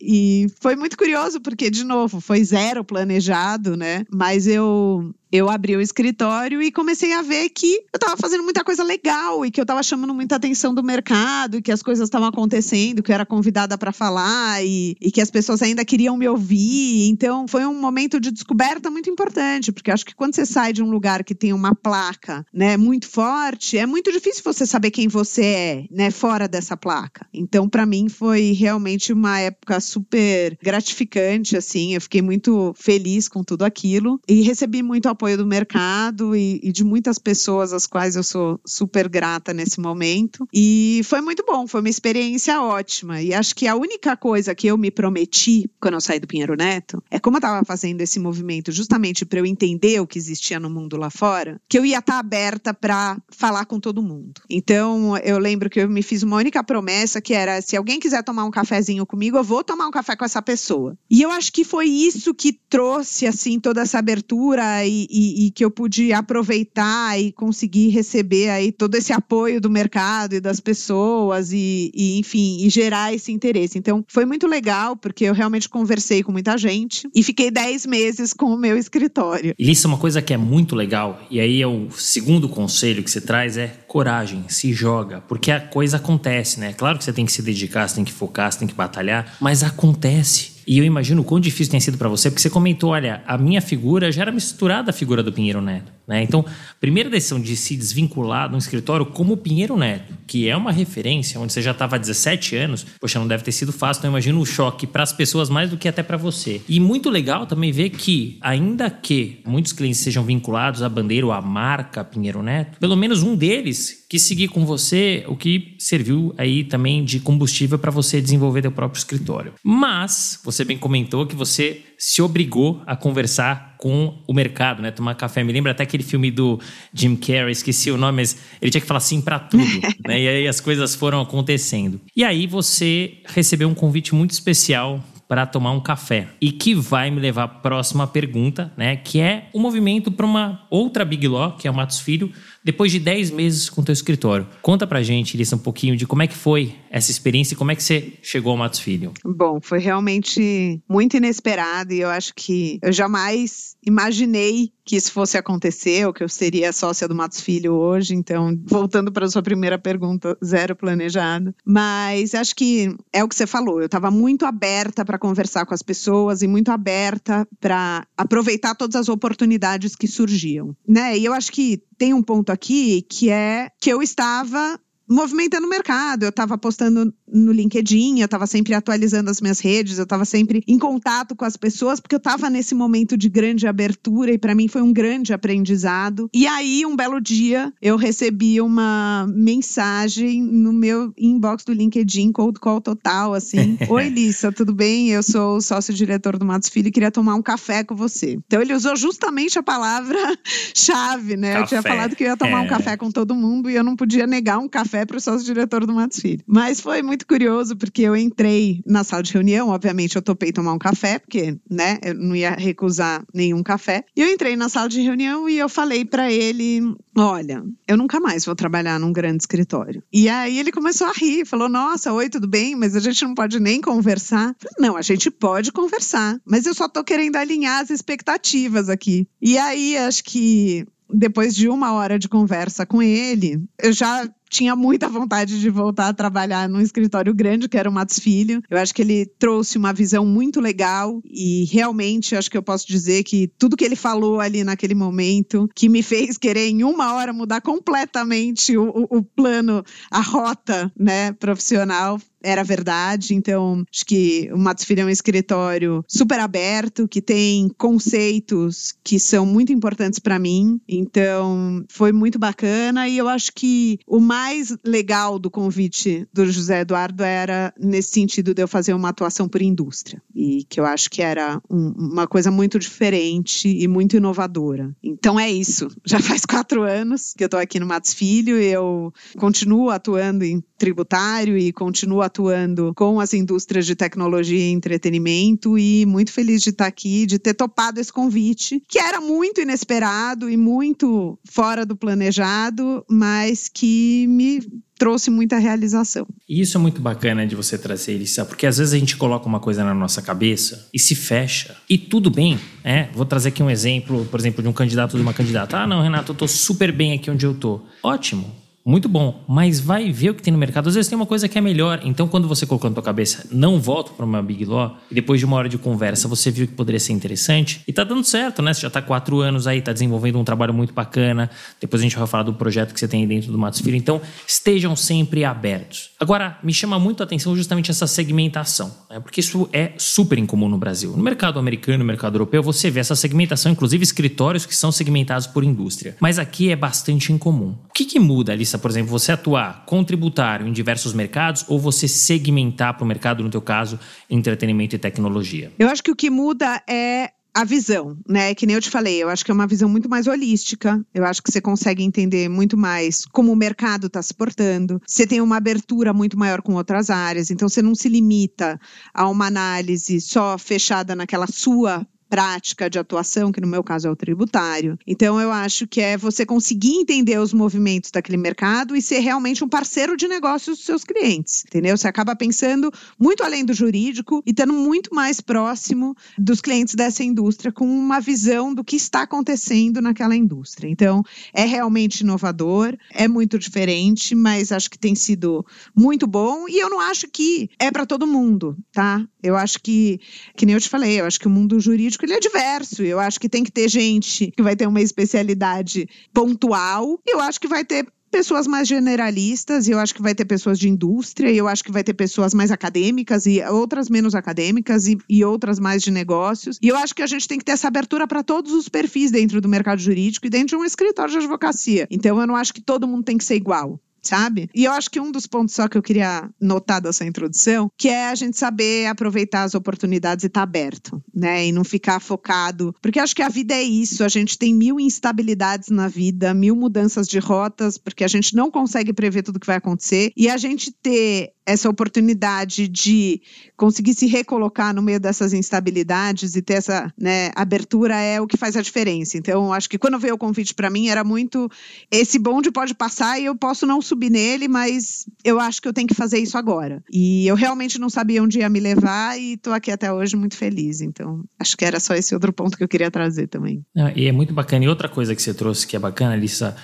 [0.00, 4.04] e foi muito curioso, porque, de novo, foi zero planejado, né?
[4.12, 8.62] Mas eu eu abri o escritório e comecei a ver que eu estava fazendo muita
[8.62, 12.06] coisa legal e que eu estava chamando muita atenção do mercado, e que as coisas
[12.06, 16.16] estavam acontecendo, que eu era convidada para falar e, e, que as pessoas ainda queriam
[16.16, 17.08] me ouvir.
[17.08, 20.82] Então, foi um momento de descoberta muito importante, porque acho que quando você sai de
[20.82, 25.08] um lugar que tem uma placa, né, muito forte, é muito difícil você saber quem
[25.08, 27.26] você é, né, fora dessa placa.
[27.32, 31.94] Então, para mim foi realmente uma época super gratificante, assim.
[31.94, 36.70] Eu fiquei muito feliz com tudo aquilo e recebi muito apoio do mercado e, e,
[36.70, 40.46] de muitas pessoas às quais eu sou super grata nesse momento.
[40.52, 43.20] E foi muito bom, foi uma experiência ótima.
[43.22, 46.54] E acho que a única coisa que eu me prometi quando eu saí do Pinheiro
[46.54, 50.60] Neto é como eu estava fazendo esse movimento justamente para eu entender o que existia
[50.60, 54.40] no mundo lá fora, que eu ia estar tá aberta para falar com todo mundo.
[54.50, 58.22] Então eu lembro que eu me fiz uma única promessa que era se alguém quiser
[58.22, 60.96] tomar um cafezinho comigo, eu vou tomar um café com essa pessoa.
[61.10, 65.50] E eu acho que foi isso que trouxe assim toda essa abertura e, e, e,
[65.50, 70.60] que eu pude aproveitar e conseguir receber aí todo esse apoio do mercado e das
[70.60, 73.78] pessoas e, e, enfim, e gerar esse interesse.
[73.78, 78.32] Então, foi muito legal porque eu realmente conversei com muita gente e fiquei 10 meses
[78.32, 79.54] com o meu escritório.
[79.58, 81.20] E isso é uma coisa que é muito legal.
[81.30, 85.58] E aí é o segundo conselho que você traz é coragem, se joga, porque a
[85.58, 86.74] coisa acontece, né?
[86.74, 89.34] Claro que você tem que se dedicar, você tem que focar, você tem que batalhar,
[89.40, 90.56] mas acontece.
[90.66, 93.38] E eu imagino o quão difícil tem sido para você, porque você comentou, olha, a
[93.38, 95.92] minha figura já era misturada à figura do Pinheiro Neto.
[96.06, 96.22] Né?
[96.22, 96.44] Então,
[96.80, 101.40] primeira decisão de se desvincular de um escritório como Pinheiro Neto, que é uma referência,
[101.40, 104.12] onde você já estava há 17 anos, poxa, não deve ter sido fácil, então eu
[104.12, 106.60] imagino o choque para as pessoas mais do que até para você.
[106.68, 111.32] E muito legal também ver que, ainda que muitos clientes sejam vinculados à bandeira ou
[111.32, 116.34] à marca Pinheiro Neto, pelo menos um deles que seguir com você, o que serviu
[116.38, 119.54] aí também de combustível para você desenvolver seu próprio escritório.
[119.62, 124.90] Mas você bem comentou que você se obrigou a conversar com o mercado, né?
[124.90, 125.42] Tomar café.
[125.42, 126.60] Me lembra até aquele filme do
[126.92, 129.64] Jim Carrey, esqueci o nome, mas ele tinha que falar sim para tudo,
[130.06, 130.20] né?
[130.20, 132.00] E aí as coisas foram acontecendo.
[132.14, 136.28] E aí você recebeu um convite muito especial para tomar um café.
[136.40, 138.96] E que vai me levar à próxima pergunta, né?
[138.96, 142.30] Que é o um movimento para uma outra Big Law, que é o Matos Filho,
[142.66, 144.44] depois de 10 meses com o teu escritório.
[144.60, 147.70] Conta pra gente, Lisa, um pouquinho de como é que foi essa experiência e como
[147.70, 149.12] é que você chegou ao Matos Filho.
[149.24, 155.38] Bom, foi realmente muito inesperado e eu acho que eu jamais imaginei que isso fosse
[155.38, 158.14] acontecer ou que eu seria sócia do Matos Filho hoje.
[158.14, 161.54] Então, voltando para a sua primeira pergunta, zero planejado.
[161.64, 163.80] Mas acho que é o que você falou.
[163.80, 168.96] Eu estava muito aberta para conversar com as pessoas e muito aberta para aproveitar todas
[168.96, 171.16] as oportunidades que surgiam, né?
[171.16, 175.70] E eu acho que tem um ponto aqui que é que eu estava movimentando o
[175.70, 176.24] mercado.
[176.24, 180.62] Eu estava postando no LinkedIn, eu estava sempre atualizando as minhas redes, eu estava sempre
[180.66, 184.54] em contato com as pessoas, porque eu estava nesse momento de grande abertura e para
[184.54, 186.28] mim foi um grande aprendizado.
[186.32, 192.58] E aí, um belo dia, eu recebi uma mensagem no meu inbox do LinkedIn, cold
[192.60, 195.10] call total, assim: Oi, Lissa, tudo bem?
[195.10, 198.38] Eu sou sócio-diretor do Matos Filho e queria tomar um café com você.
[198.46, 201.52] Então, ele usou justamente a palavra-chave, né?
[201.52, 201.62] Café.
[201.62, 202.66] Eu tinha falado que eu ia tomar é.
[202.66, 205.84] um café com todo mundo e eu não podia negar um café para o sócio-diretor
[205.84, 206.42] do Matos Filho.
[206.46, 210.52] Mas foi muito muito curioso, porque eu entrei na sala de reunião, obviamente eu topei
[210.52, 214.04] tomar um café, porque, né, eu não ia recusar nenhum café.
[214.14, 216.82] E eu entrei na sala de reunião e eu falei para ele:
[217.16, 220.02] olha, eu nunca mais vou trabalhar num grande escritório.
[220.12, 222.76] E aí ele começou a rir, falou: nossa, oi, tudo bem?
[222.76, 224.54] Mas a gente não pode nem conversar.
[224.58, 229.26] Falei, não, a gente pode conversar, mas eu só tô querendo alinhar as expectativas aqui.
[229.40, 234.76] E aí acho que depois de uma hora de conversa com ele, eu já tinha
[234.76, 238.62] muita vontade de voltar a trabalhar num escritório grande, que era o Matos Filho.
[238.70, 242.86] Eu acho que ele trouxe uma visão muito legal e realmente acho que eu posso
[242.86, 247.14] dizer que tudo que ele falou ali naquele momento, que me fez querer em uma
[247.14, 253.34] hora mudar completamente o, o, o plano, a rota, né, profissional, era verdade.
[253.34, 259.18] Então, acho que o Matos Filho é um escritório super aberto, que tem conceitos que
[259.18, 260.80] são muito importantes para mim.
[260.88, 266.80] Então, foi muito bacana e eu acho que o mais legal do convite do José
[266.80, 271.08] Eduardo era nesse sentido de eu fazer uma atuação por indústria e que eu acho
[271.08, 274.94] que era um, uma coisa muito diferente e muito inovadora.
[275.02, 275.88] Então é isso.
[276.04, 278.58] Já faz quatro anos que eu estou aqui no Matos Filho.
[278.58, 285.78] Eu continuo atuando em tributário e continuo atuando com as indústrias de tecnologia e entretenimento
[285.78, 290.50] e muito feliz de estar aqui, de ter topado esse convite, que era muito inesperado
[290.50, 294.60] e muito fora do planejado, mas que me
[294.98, 296.26] trouxe muita realização.
[296.48, 299.46] E isso é muito bacana de você trazer, Elissa, porque às vezes a gente coloca
[299.46, 301.76] uma coisa na nossa cabeça e se fecha.
[301.88, 303.08] E tudo bem, é?
[303.12, 305.78] Vou trazer aqui um exemplo, por exemplo, de um candidato de uma candidata.
[305.78, 307.80] Ah, não, Renato, eu tô super bem aqui onde eu tô.
[308.02, 310.88] Ótimo muito bom, mas vai ver o que tem no mercado.
[310.88, 312.00] Às vezes tem uma coisa que é melhor.
[312.04, 315.40] Então, quando você colocou na tua cabeça, não volto para uma Big Law, e depois
[315.40, 318.62] de uma hora de conversa você viu que poderia ser interessante, e tá dando certo,
[318.62, 318.72] né?
[318.72, 321.50] Você já tá quatro anos aí, tá desenvolvendo um trabalho muito bacana.
[321.80, 323.96] Depois a gente vai falar do projeto que você tem aí dentro do Matos Filho.
[323.96, 326.10] Então, estejam sempre abertos.
[326.20, 329.18] Agora, me chama muito a atenção justamente essa segmentação, né?
[329.18, 331.16] porque isso é super incomum no Brasil.
[331.16, 335.48] No mercado americano, no mercado europeu, você vê essa segmentação, inclusive escritórios que são segmentados
[335.48, 336.16] por indústria.
[336.20, 337.74] Mas aqui é bastante incomum.
[337.88, 338.78] O que, que muda, Alissa?
[338.78, 343.42] por exemplo, você atuar com tributário em diversos mercados ou você segmentar para o mercado,
[343.42, 345.72] no teu caso, entretenimento e tecnologia?
[345.78, 348.54] Eu acho que o que muda é a visão, né?
[348.54, 351.02] Que nem eu te falei, eu acho que é uma visão muito mais holística.
[351.14, 355.00] Eu acho que você consegue entender muito mais como o mercado está se portando.
[355.06, 358.78] Você tem uma abertura muito maior com outras áreas, então você não se limita
[359.14, 364.10] a uma análise só fechada naquela sua prática de atuação, que no meu caso é
[364.10, 364.98] o tributário.
[365.06, 369.64] Então, eu acho que é você conseguir entender os movimentos daquele mercado e ser realmente
[369.64, 371.96] um parceiro de negócios dos seus clientes, entendeu?
[371.96, 377.22] Você acaba pensando muito além do jurídico e estando muito mais próximo dos clientes dessa
[377.22, 380.88] indústria, com uma visão do que está acontecendo naquela indústria.
[380.88, 386.78] Então, é realmente inovador, é muito diferente, mas acho que tem sido muito bom e
[386.78, 389.24] eu não acho que é para todo mundo, tá?
[389.42, 390.20] Eu acho que,
[390.56, 393.02] que nem eu te falei, eu acho que o mundo jurídico ele é diverso.
[393.02, 397.20] Eu acho que tem que ter gente que vai ter uma especialidade pontual.
[397.26, 400.78] Eu acho que vai ter pessoas mais generalistas, e eu acho que vai ter pessoas
[400.78, 405.06] de indústria, e eu acho que vai ter pessoas mais acadêmicas e outras menos acadêmicas
[405.06, 406.78] e, e outras mais de negócios.
[406.82, 409.30] E eu acho que a gente tem que ter essa abertura para todos os perfis
[409.30, 412.06] dentro do mercado jurídico e dentro de um escritório de advocacia.
[412.10, 414.68] Então eu não acho que todo mundo tem que ser igual sabe?
[414.74, 418.08] E eu acho que um dos pontos só que eu queria notar dessa introdução, que
[418.08, 421.66] é a gente saber aproveitar as oportunidades e estar tá aberto, né?
[421.66, 422.94] E não ficar focado.
[423.00, 426.76] Porque acho que a vida é isso, a gente tem mil instabilidades na vida, mil
[426.76, 430.32] mudanças de rotas, porque a gente não consegue prever tudo que vai acontecer.
[430.36, 433.42] E a gente ter essa oportunidade de
[433.76, 438.56] conseguir se recolocar no meio dessas instabilidades e ter essa né, abertura é o que
[438.56, 439.36] faz a diferença.
[439.36, 441.68] Então, acho que quando veio o convite para mim era muito
[442.10, 445.92] esse bonde pode passar e eu posso não subir nele, mas eu acho que eu
[445.92, 447.02] tenho que fazer isso agora.
[447.12, 450.56] E eu realmente não sabia onde ia me levar e estou aqui até hoje muito
[450.56, 451.00] feliz.
[451.00, 453.84] Então, acho que era só esse outro ponto que eu queria trazer também.
[453.96, 454.84] Ah, e é muito bacana.
[454.84, 456.76] E outra coisa que você trouxe que é bacana, Alissa,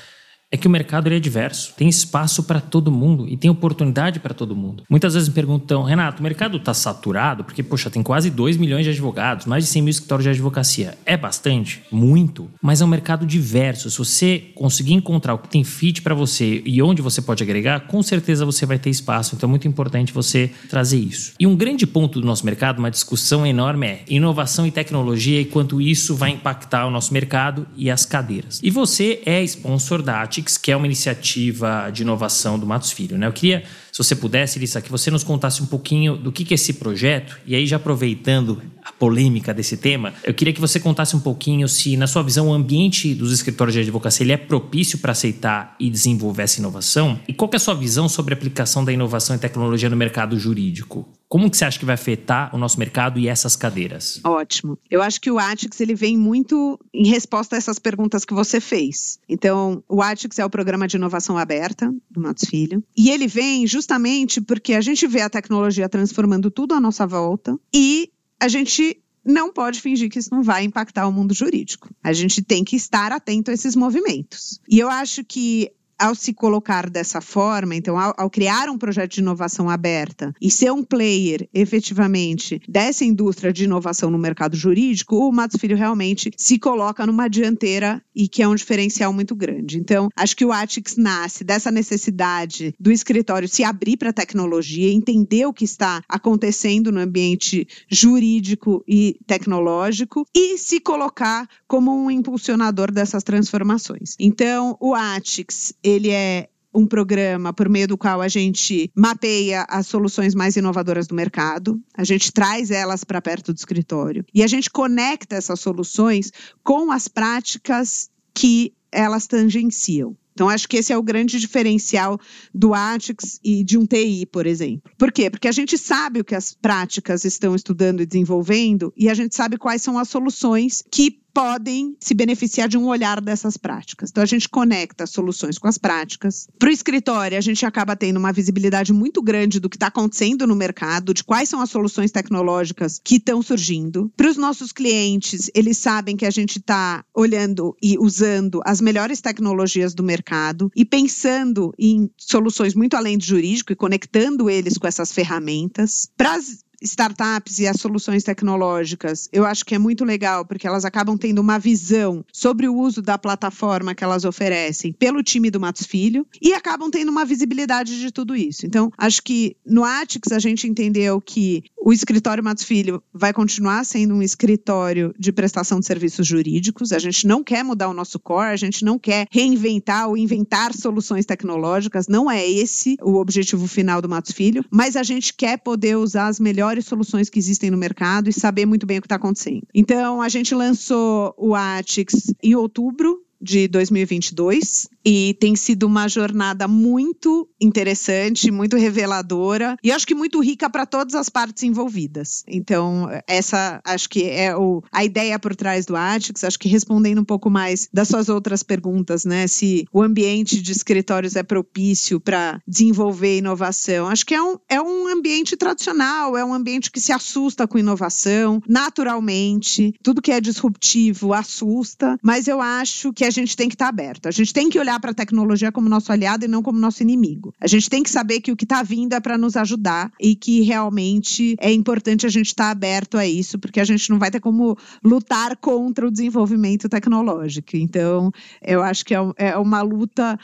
[0.53, 4.35] é que o mercado é diverso, tem espaço para todo mundo e tem oportunidade para
[4.35, 4.85] todo mundo.
[4.89, 7.43] Muitas vezes me perguntam, Renato, o mercado está saturado?
[7.43, 10.99] Porque, poxa, tem quase 2 milhões de advogados, mais de 100 mil escritórios de advocacia.
[11.07, 11.83] É bastante?
[11.91, 12.51] Muito.
[12.61, 13.91] Mas é um mercado diverso.
[13.91, 17.87] Se você conseguir encontrar o que tem fit para você e onde você pode agregar,
[17.87, 19.35] com certeza você vai ter espaço.
[19.35, 21.33] Então é muito importante você trazer isso.
[21.41, 25.47] E um grande ponto do nosso mercado, uma discussão enorme, é inovação e tecnologia e
[25.47, 28.61] quanto isso vai impactar o nosso mercado e as cadeiras.
[28.63, 33.17] E você é sponsor da AT que é uma iniciativa de inovação do Matos Filho.
[33.19, 33.27] Né?
[33.27, 36.55] Eu queria, se você pudesse, Lissa, que você nos contasse um pouquinho do que é
[36.55, 41.15] esse projeto, e aí já aproveitando a polêmica desse tema, eu queria que você contasse
[41.15, 44.99] um pouquinho se, na sua visão, o ambiente dos escritórios de advocacia ele é propício
[44.99, 48.85] para aceitar e desenvolver essa inovação, e qual é a sua visão sobre a aplicação
[48.85, 51.09] da inovação e tecnologia no mercado jurídico?
[51.29, 54.21] Como que você acha que vai afetar o nosso mercado e essas cadeiras?
[54.23, 54.79] Ótimo.
[54.91, 58.61] Eu acho que o Atix ele vem muito em resposta a essas perguntas que você
[58.61, 59.19] fez.
[59.27, 63.67] Então, o Atix é o programa de inovação aberta do Matos Filho, e ele vem
[63.67, 68.11] justamente porque a gente vê a tecnologia transformando tudo à nossa volta e
[68.43, 71.89] a gente não pode fingir que isso não vai impactar o mundo jurídico.
[72.03, 74.61] A gente tem que estar atento a esses movimentos.
[74.69, 75.71] E eu acho que
[76.03, 80.51] ao se colocar dessa forma, então, ao, ao criar um projeto de inovação aberta e
[80.51, 86.33] ser um player efetivamente dessa indústria de inovação no mercado jurídico, o Matos Filho realmente
[86.37, 89.79] se coloca numa dianteira e que é um diferencial muito grande.
[89.79, 94.93] Então, acho que o Atix nasce dessa necessidade do escritório se abrir para a tecnologia,
[94.93, 102.11] entender o que está acontecendo no ambiente jurídico e tecnológico e se colocar como um
[102.11, 104.17] impulsionador dessas transformações.
[104.19, 109.87] Então, o Atix, ele é um programa por meio do qual a gente mapeia as
[109.87, 114.47] soluções mais inovadoras do mercado, a gente traz elas para perto do escritório e a
[114.47, 120.17] gente conecta essas soluções com as práticas que elas tangenciam.
[120.35, 122.19] Então, acho que esse é o grande diferencial
[122.55, 124.91] do Atix e de um TI, por exemplo.
[124.97, 125.29] Por quê?
[125.29, 129.37] Porque a gente sabe o que as práticas estão estudando e desenvolvendo e a gente
[129.37, 134.11] sabe quais são as soluções que podem se beneficiar de um olhar dessas práticas.
[134.11, 136.49] Então, a gente conecta soluções com as práticas.
[136.59, 140.47] Para o escritório, a gente acaba tendo uma visibilidade muito grande do que está acontecendo
[140.47, 144.13] no mercado, de quais são as soluções tecnológicas que estão surgindo.
[144.17, 149.21] Para os nossos clientes, eles sabem que a gente está olhando e usando as melhores
[149.21, 154.87] tecnologias do mercado e pensando em soluções muito além do jurídico e conectando eles com
[154.87, 156.11] essas ferramentas.
[156.17, 160.85] Para as startups e as soluções tecnológicas, eu acho que é muito legal, porque elas
[160.85, 165.61] acabam tendo uma visão sobre o uso da plataforma que elas oferecem pelo time do
[165.61, 168.67] Matos Filho e acabam tendo uma visibilidade de tudo isso.
[168.67, 173.85] Então, acho que no Atix a gente entendeu que o escritório Matos Filho vai continuar
[173.85, 176.93] sendo um escritório de prestação de serviços jurídicos.
[176.93, 180.73] A gente não quer mudar o nosso core, a gente não quer reinventar ou inventar
[180.73, 185.59] soluções tecnológicas, não é esse o objetivo final do Matos Filho, mas a gente quer
[185.59, 189.01] poder usar as melhores melhores soluções que existem no mercado e saber muito bem o
[189.03, 189.63] que está acontecendo.
[189.75, 196.69] Então, a gente lançou o Atix em outubro de 2022 e tem sido uma jornada
[196.69, 202.45] muito interessante, muito reveladora e acho que muito rica para todas as partes envolvidas.
[202.47, 207.21] Então, essa acho que é o, a ideia por trás do Atix, acho que respondendo
[207.21, 209.47] um pouco mais das suas outras perguntas, né?
[209.47, 214.07] Se o ambiente de escritórios é propício para desenvolver inovação.
[214.07, 217.79] Acho que é um, é um ambiente tradicional, é um ambiente que se assusta com
[217.79, 219.95] inovação, naturalmente.
[220.03, 223.89] Tudo que é disruptivo assusta, mas eu acho que a gente tem que estar tá
[223.89, 224.27] aberto.
[224.27, 227.03] A gente tem que olhar para a tecnologia como nosso aliado e não como nosso
[227.03, 227.53] inimigo.
[227.61, 230.37] A gente tem que saber que o que está vindo é para nos ajudar e
[230.37, 234.19] que realmente é importante a gente estar tá aberto a isso, porque a gente não
[234.19, 237.77] vai ter como lutar contra o desenvolvimento tecnológico.
[237.77, 238.31] Então,
[238.63, 240.39] eu acho que é, é uma luta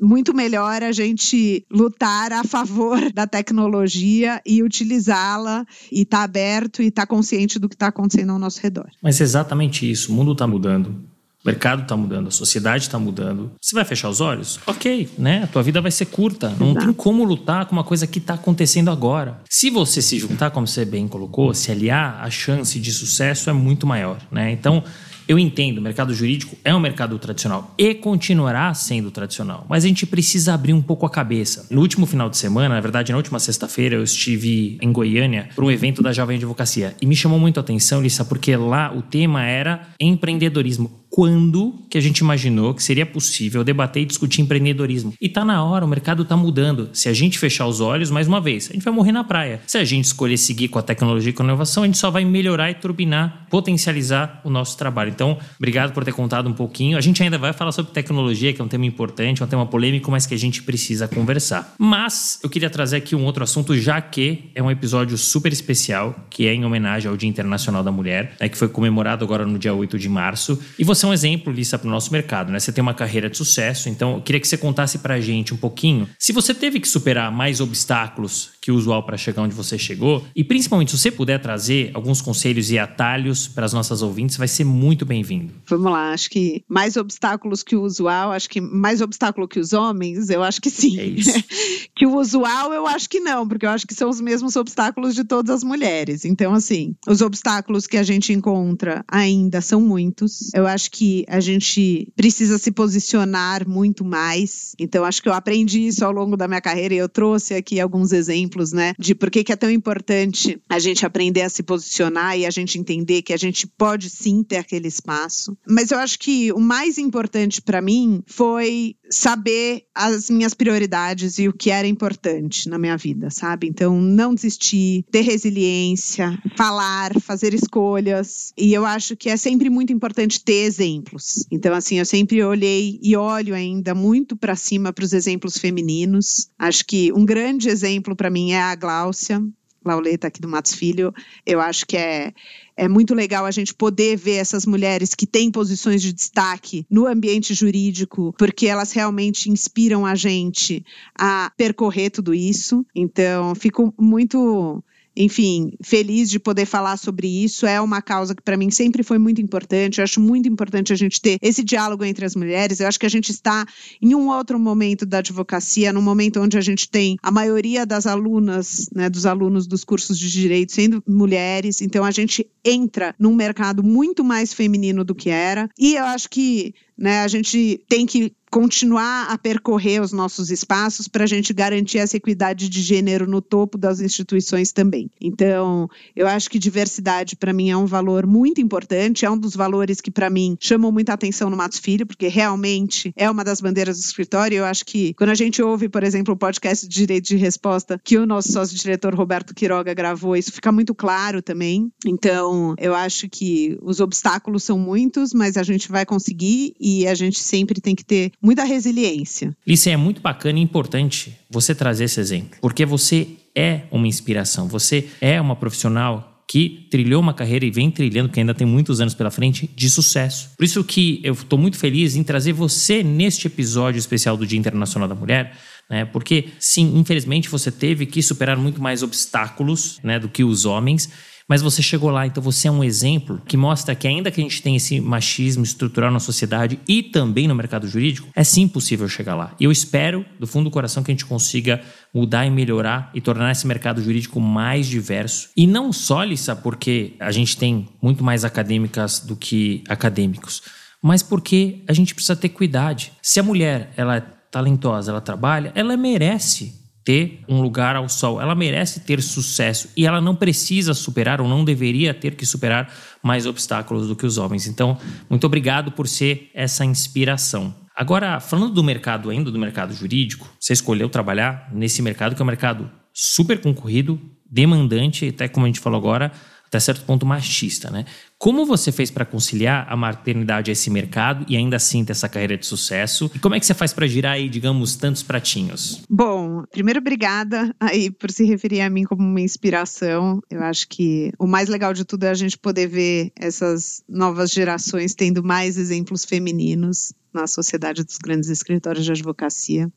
[0.00, 6.82] muito melhor a gente lutar a favor da tecnologia e utilizá-la e estar tá aberto
[6.82, 8.90] e estar tá consciente do que está acontecendo ao nosso redor.
[9.00, 10.12] Mas é exatamente isso.
[10.12, 11.11] O mundo está mudando.
[11.44, 13.50] O mercado está mudando, a sociedade está mudando.
[13.60, 14.60] Você vai fechar os olhos?
[14.64, 15.42] Ok, né?
[15.42, 16.50] A tua vida vai ser curta.
[16.50, 16.86] Não Exato.
[16.86, 19.40] tem como lutar com uma coisa que está acontecendo agora.
[19.50, 23.52] Se você se juntar, como você bem colocou, se aliar, a chance de sucesso é
[23.52, 24.52] muito maior, né?
[24.52, 24.84] Então,
[25.26, 29.88] eu entendo, o mercado jurídico é um mercado tradicional e continuará sendo tradicional, mas a
[29.88, 31.66] gente precisa abrir um pouco a cabeça.
[31.70, 35.64] No último final de semana, na verdade, na última sexta-feira, eu estive em Goiânia para
[35.64, 39.02] um evento da Jovem Advocacia e me chamou muito a atenção, Lissa, porque lá o
[39.02, 45.12] tema era empreendedorismo quando que a gente imaginou que seria possível debater e discutir empreendedorismo.
[45.20, 46.88] E tá na hora, o mercado tá mudando.
[46.94, 49.60] Se a gente fechar os olhos, mais uma vez, a gente vai morrer na praia.
[49.66, 52.10] Se a gente escolher seguir com a tecnologia e com a inovação, a gente só
[52.10, 55.10] vai melhorar e turbinar, potencializar o nosso trabalho.
[55.10, 56.96] Então, obrigado por ter contado um pouquinho.
[56.96, 59.66] A gente ainda vai falar sobre tecnologia, que é um tema importante, é um tema
[59.66, 61.74] polêmico, mas que a gente precisa conversar.
[61.78, 66.26] Mas eu queria trazer aqui um outro assunto, já que é um episódio super especial,
[66.30, 69.58] que é em homenagem ao Dia Internacional da Mulher, né, que foi comemorado agora no
[69.58, 70.58] dia 8 de março.
[70.78, 72.58] E você ser um exemplo, Lissa, para o nosso mercado, né?
[72.58, 75.52] Você tem uma carreira de sucesso, então eu queria que você contasse para a gente
[75.52, 79.54] um pouquinho se você teve que superar mais obstáculos que o usual para chegar onde
[79.54, 84.02] você chegou e principalmente se você puder trazer alguns conselhos e atalhos para as nossas
[84.02, 85.52] ouvintes, vai ser muito bem-vindo.
[85.66, 89.72] Vamos lá, acho que mais obstáculos que o usual, acho que mais obstáculo que os
[89.72, 90.98] homens, eu acho que sim.
[90.98, 91.42] É isso.
[91.96, 95.14] que o usual, eu acho que não, porque eu acho que são os mesmos obstáculos
[95.14, 96.24] de todas as mulheres.
[96.24, 100.52] Então, assim, os obstáculos que a gente encontra ainda são muitos.
[100.54, 104.74] Eu acho que a gente precisa se posicionar muito mais.
[104.78, 107.80] Então, acho que eu aprendi isso ao longo da minha carreira e eu trouxe aqui
[107.80, 111.62] alguns exemplos, né, de por que, que é tão importante a gente aprender a se
[111.62, 115.56] posicionar e a gente entender que a gente pode sim ter aquele espaço.
[115.66, 121.48] Mas eu acho que o mais importante para mim foi saber as minhas prioridades e
[121.48, 123.68] o que era importante na minha vida, sabe?
[123.68, 128.52] Então, não desistir, ter resiliência, falar, fazer escolhas.
[128.56, 131.46] E eu acho que é sempre muito importante ter exemplos.
[131.50, 136.48] Então, assim, eu sempre olhei e olho ainda muito para cima para os exemplos femininos.
[136.58, 139.42] Acho que um grande exemplo para mim é a Gláucia,
[139.84, 141.12] Lauleta aqui do Matos Filho,
[141.46, 142.32] eu acho que é,
[142.76, 147.06] é muito legal a gente poder ver essas mulheres que têm posições de destaque no
[147.06, 150.84] ambiente jurídico, porque elas realmente inspiram a gente
[151.16, 152.84] a percorrer tudo isso.
[152.94, 154.82] Então, fico muito
[155.16, 157.66] enfim, feliz de poder falar sobre isso.
[157.66, 159.98] É uma causa que para mim sempre foi muito importante.
[159.98, 162.80] Eu acho muito importante a gente ter esse diálogo entre as mulheres.
[162.80, 163.66] Eu acho que a gente está
[164.00, 168.06] em um outro momento da advocacia, num momento onde a gente tem a maioria das
[168.06, 171.80] alunas, né, dos alunos dos cursos de direito sendo mulheres.
[171.80, 175.68] Então a gente entra num mercado muito mais feminino do que era.
[175.78, 181.08] E eu acho que né, a gente tem que continuar a percorrer os nossos espaços
[181.08, 185.10] para a gente garantir essa equidade de gênero no topo das instituições também.
[185.18, 189.56] Então, eu acho que diversidade para mim é um valor muito importante, é um dos
[189.56, 193.58] valores que para mim chamam muita atenção no Matos Filho, porque realmente é uma das
[193.58, 194.58] bandeiras do escritório.
[194.58, 197.98] Eu acho que quando a gente ouve, por exemplo, o podcast de Direito de Resposta
[198.04, 201.90] que o nosso sócio-diretor Roberto Quiroga gravou, isso fica muito claro também.
[202.04, 207.14] Então, eu acho que os obstáculos são muitos, mas a gente vai conseguir e a
[207.14, 209.56] gente sempre tem que ter muita resiliência.
[209.64, 214.66] Isso é muito bacana e importante você trazer esse exemplo, porque você é uma inspiração,
[214.66, 219.00] você é uma profissional que trilhou uma carreira e vem trilhando, que ainda tem muitos
[219.00, 220.50] anos pela frente, de sucesso.
[220.56, 224.58] Por isso que eu estou muito feliz em trazer você neste episódio especial do Dia
[224.58, 225.56] Internacional da Mulher,
[225.88, 226.04] né?
[226.04, 231.08] Porque sim, infelizmente você teve que superar muito mais obstáculos, né, do que os homens
[231.48, 234.44] mas você chegou lá, então você é um exemplo que mostra que ainda que a
[234.44, 239.08] gente tenha esse machismo estrutural na sociedade e também no mercado jurídico, é sim possível
[239.08, 239.54] chegar lá.
[239.58, 241.80] E eu espero, do fundo do coração, que a gente consiga
[242.14, 245.50] mudar e melhorar e tornar esse mercado jurídico mais diverso.
[245.56, 250.62] E não só, Lissa, porque a gente tem muito mais acadêmicas do que acadêmicos,
[251.02, 253.04] mas porque a gente precisa ter cuidado.
[253.20, 254.20] Se a mulher ela é
[254.50, 258.40] talentosa, ela trabalha, ela merece ter um lugar ao sol.
[258.40, 262.92] Ela merece ter sucesso e ela não precisa superar ou não deveria ter que superar
[263.22, 264.66] mais obstáculos do que os homens.
[264.66, 264.96] Então,
[265.28, 267.74] muito obrigado por ser essa inspiração.
[267.94, 272.44] Agora, falando do mercado ainda, do mercado jurídico, você escolheu trabalhar nesse mercado que é
[272.44, 276.32] um mercado super concorrido, demandante, até como a gente falou agora,
[276.66, 278.06] até certo ponto machista, né?
[278.42, 282.28] Como você fez para conciliar a maternidade a esse mercado e ainda assim ter essa
[282.28, 283.30] carreira de sucesso?
[283.32, 286.02] E como é que você faz para girar aí, digamos, tantos pratinhos?
[286.10, 290.42] Bom, primeiro obrigada aí por se referir a mim como uma inspiração.
[290.50, 294.50] Eu acho que o mais legal de tudo é a gente poder ver essas novas
[294.50, 299.88] gerações tendo mais exemplos femininos na sociedade dos grandes escritórios de advocacia.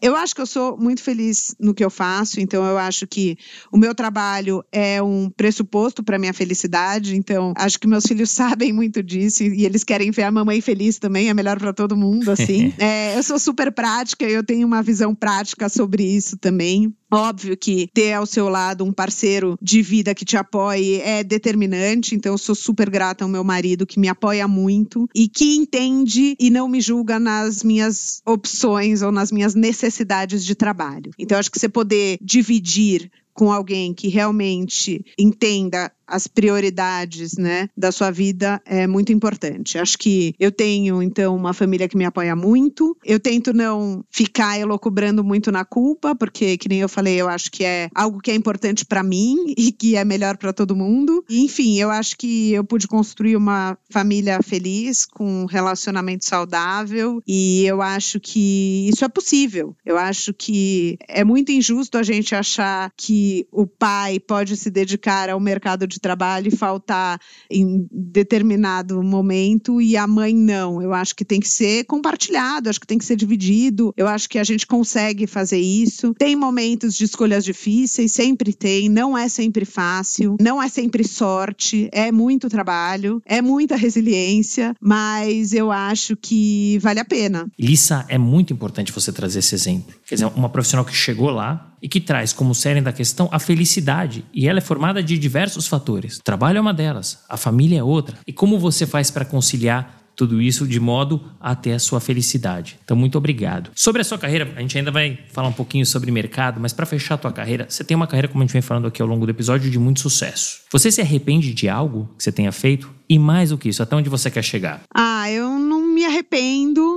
[0.00, 3.36] Eu acho que eu sou muito feliz no que eu faço, então eu acho que
[3.72, 7.16] o meu trabalho é um pressuposto para minha felicidade.
[7.16, 10.98] Então, acho que meus filhos sabem muito disso e, eles querem ver a mamãe feliz
[10.98, 12.72] também, é melhor para todo mundo, assim.
[12.78, 16.94] é, eu sou super prática, eu tenho uma visão prática sobre isso também.
[17.12, 22.14] Óbvio que ter ao seu lado um parceiro de vida que te apoie é determinante,
[22.14, 26.36] então eu sou super grata ao meu marido que me apoia muito e que entende
[26.38, 31.12] e não me julga nas minhas opções ou nas minhas necessidades de trabalho.
[31.18, 37.90] Então acho que você poder dividir com alguém que realmente entenda as prioridades, né, da
[37.90, 39.78] sua vida é muito importante.
[39.78, 42.96] Acho que eu tenho então uma família que me apoia muito.
[43.04, 47.50] Eu tento não ficar elocubrando muito na culpa, porque que nem eu falei, eu acho
[47.50, 51.24] que é algo que é importante para mim e que é melhor para todo mundo.
[51.28, 57.64] Enfim, eu acho que eu pude construir uma família feliz com um relacionamento saudável e
[57.64, 59.74] eu acho que isso é possível.
[59.84, 65.28] Eu acho que é muito injusto a gente achar que o pai pode se dedicar
[65.30, 67.18] ao mercado de de trabalho e faltar
[67.50, 70.80] em determinado momento e a mãe não.
[70.80, 73.92] Eu acho que tem que ser compartilhado, acho que tem que ser dividido.
[73.96, 76.14] Eu acho que a gente consegue fazer isso.
[76.14, 81.88] Tem momentos de escolhas difíceis, sempre tem, não é sempre fácil, não é sempre sorte,
[81.92, 87.46] é muito trabalho, é muita resiliência, mas eu acho que vale a pena.
[87.58, 89.94] Lissa, é muito importante você trazer esse exemplo.
[90.06, 93.38] Quer dizer, uma profissional que chegou lá, e que traz como série da questão a
[93.38, 94.24] felicidade.
[94.32, 96.18] E ela é formada de diversos fatores.
[96.18, 98.18] O trabalho é uma delas, a família é outra.
[98.26, 102.78] E como você faz para conciliar tudo isso de modo a ter a sua felicidade.
[102.82, 103.70] Então, muito obrigado.
[103.74, 106.86] Sobre a sua carreira, a gente ainda vai falar um pouquinho sobre mercado, mas para
[106.86, 109.06] fechar a tua carreira, você tem uma carreira, como a gente vem falando aqui ao
[109.06, 110.60] longo do episódio, de muito sucesso.
[110.72, 112.90] Você se arrepende de algo que você tenha feito?
[113.08, 114.82] E mais do que isso, até onde você quer chegar?
[114.92, 116.95] Ah, eu não me arrependo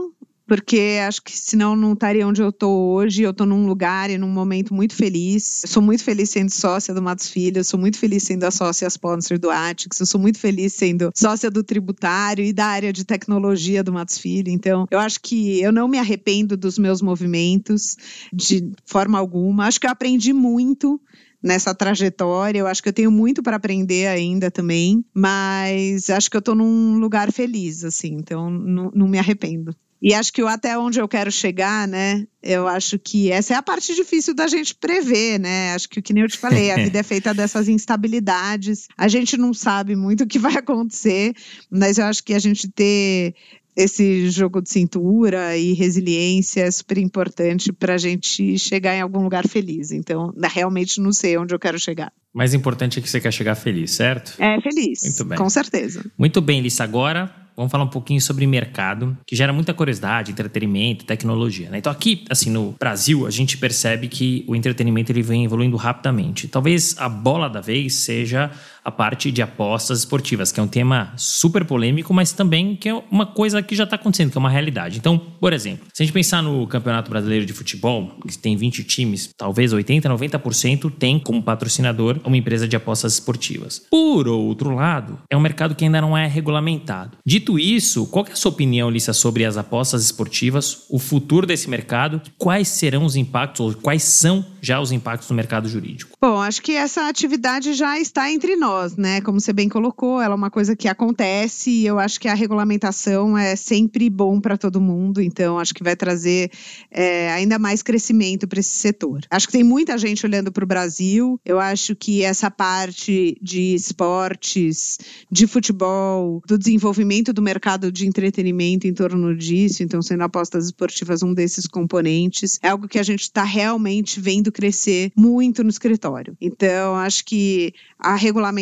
[0.50, 3.22] porque acho que senão não estaria onde eu estou hoje.
[3.22, 5.62] Eu estou num lugar e num momento muito feliz.
[5.64, 8.52] Eu sou muito feliz sendo sócia do Matos Filho, eu sou muito feliz sendo a
[8.52, 12.92] sócia sponsor do Atix, eu sou muito feliz sendo sócia do tributário e da área
[12.92, 14.50] de tecnologia do Matos Filho.
[14.50, 17.96] Então, eu acho que eu não me arrependo dos meus movimentos
[18.34, 19.68] de forma alguma.
[19.68, 21.00] Acho que eu aprendi muito
[21.44, 22.58] nessa trajetória.
[22.58, 26.56] Eu acho que eu tenho muito para aprender ainda também, mas acho que eu estou
[26.56, 29.76] num lugar feliz, assim, então não, não me arrependo.
[30.02, 32.26] E acho que até onde eu quero chegar, né?
[32.42, 35.74] Eu acho que essa é a parte difícil da gente prever, né?
[35.74, 38.88] Acho que o que nem eu te falei, a vida é feita dessas instabilidades.
[38.98, 41.34] A gente não sabe muito o que vai acontecer,
[41.70, 43.36] mas eu acho que a gente ter
[43.76, 49.24] esse jogo de cintura e resiliência é super importante para a gente chegar em algum
[49.24, 49.92] lugar feliz.
[49.92, 52.12] Então, realmente não sei onde eu quero chegar.
[52.34, 54.36] Mais importante é que você quer chegar feliz, certo?
[54.38, 55.04] É, feliz.
[55.04, 55.38] Muito bem.
[55.38, 56.06] Com certeza.
[56.18, 56.84] Muito bem, Lissa.
[56.84, 61.70] Agora vamos falar um pouquinho sobre mercado, que gera muita curiosidade, entretenimento, tecnologia.
[61.70, 61.80] Né?
[61.80, 66.48] Então aqui, assim, no Brasil, a gente percebe que o entretenimento ele vem evoluindo rapidamente.
[66.48, 68.50] Talvez a bola da vez seja
[68.84, 73.04] a parte de apostas esportivas, que é um tema super polêmico, mas também que é
[73.12, 74.98] uma coisa que já está acontecendo, que é uma realidade.
[74.98, 78.84] Então, por exemplo, se a gente pensar no Campeonato Brasileiro de Futebol, que tem 20
[78.84, 83.82] times, talvez 80, 90% tem como patrocinador uma empresa de apostas esportivas.
[83.90, 87.18] Por outro lado, é um mercado que ainda não é regulamentado.
[87.26, 91.70] Dito isso, qual é a sua opinião, Lissa, sobre as apostas esportivas, o futuro desse
[91.70, 96.18] mercado, quais serão os impactos, ou quais são já os impactos no mercado jurídico?
[96.22, 99.22] Bom, acho que essa atividade já está entre nós né?
[99.22, 102.34] Como você bem colocou, ela é uma coisa que acontece e eu acho que a
[102.34, 106.52] regulamentação é sempre bom para todo mundo, então acho que vai trazer
[106.92, 109.22] é, ainda mais crescimento para esse setor.
[109.30, 113.74] Acho que tem muita gente olhando para o Brasil, eu acho que essa parte de
[113.76, 114.98] esportes,
[115.30, 121.24] de futebol, do desenvolvimento do mercado de entretenimento em torno disso, então sendo apostas esportivas
[121.24, 126.36] um desses componentes, é algo que a gente está realmente vendo crescer muito no escritório.
[126.40, 128.59] Então, acho que a regulamentação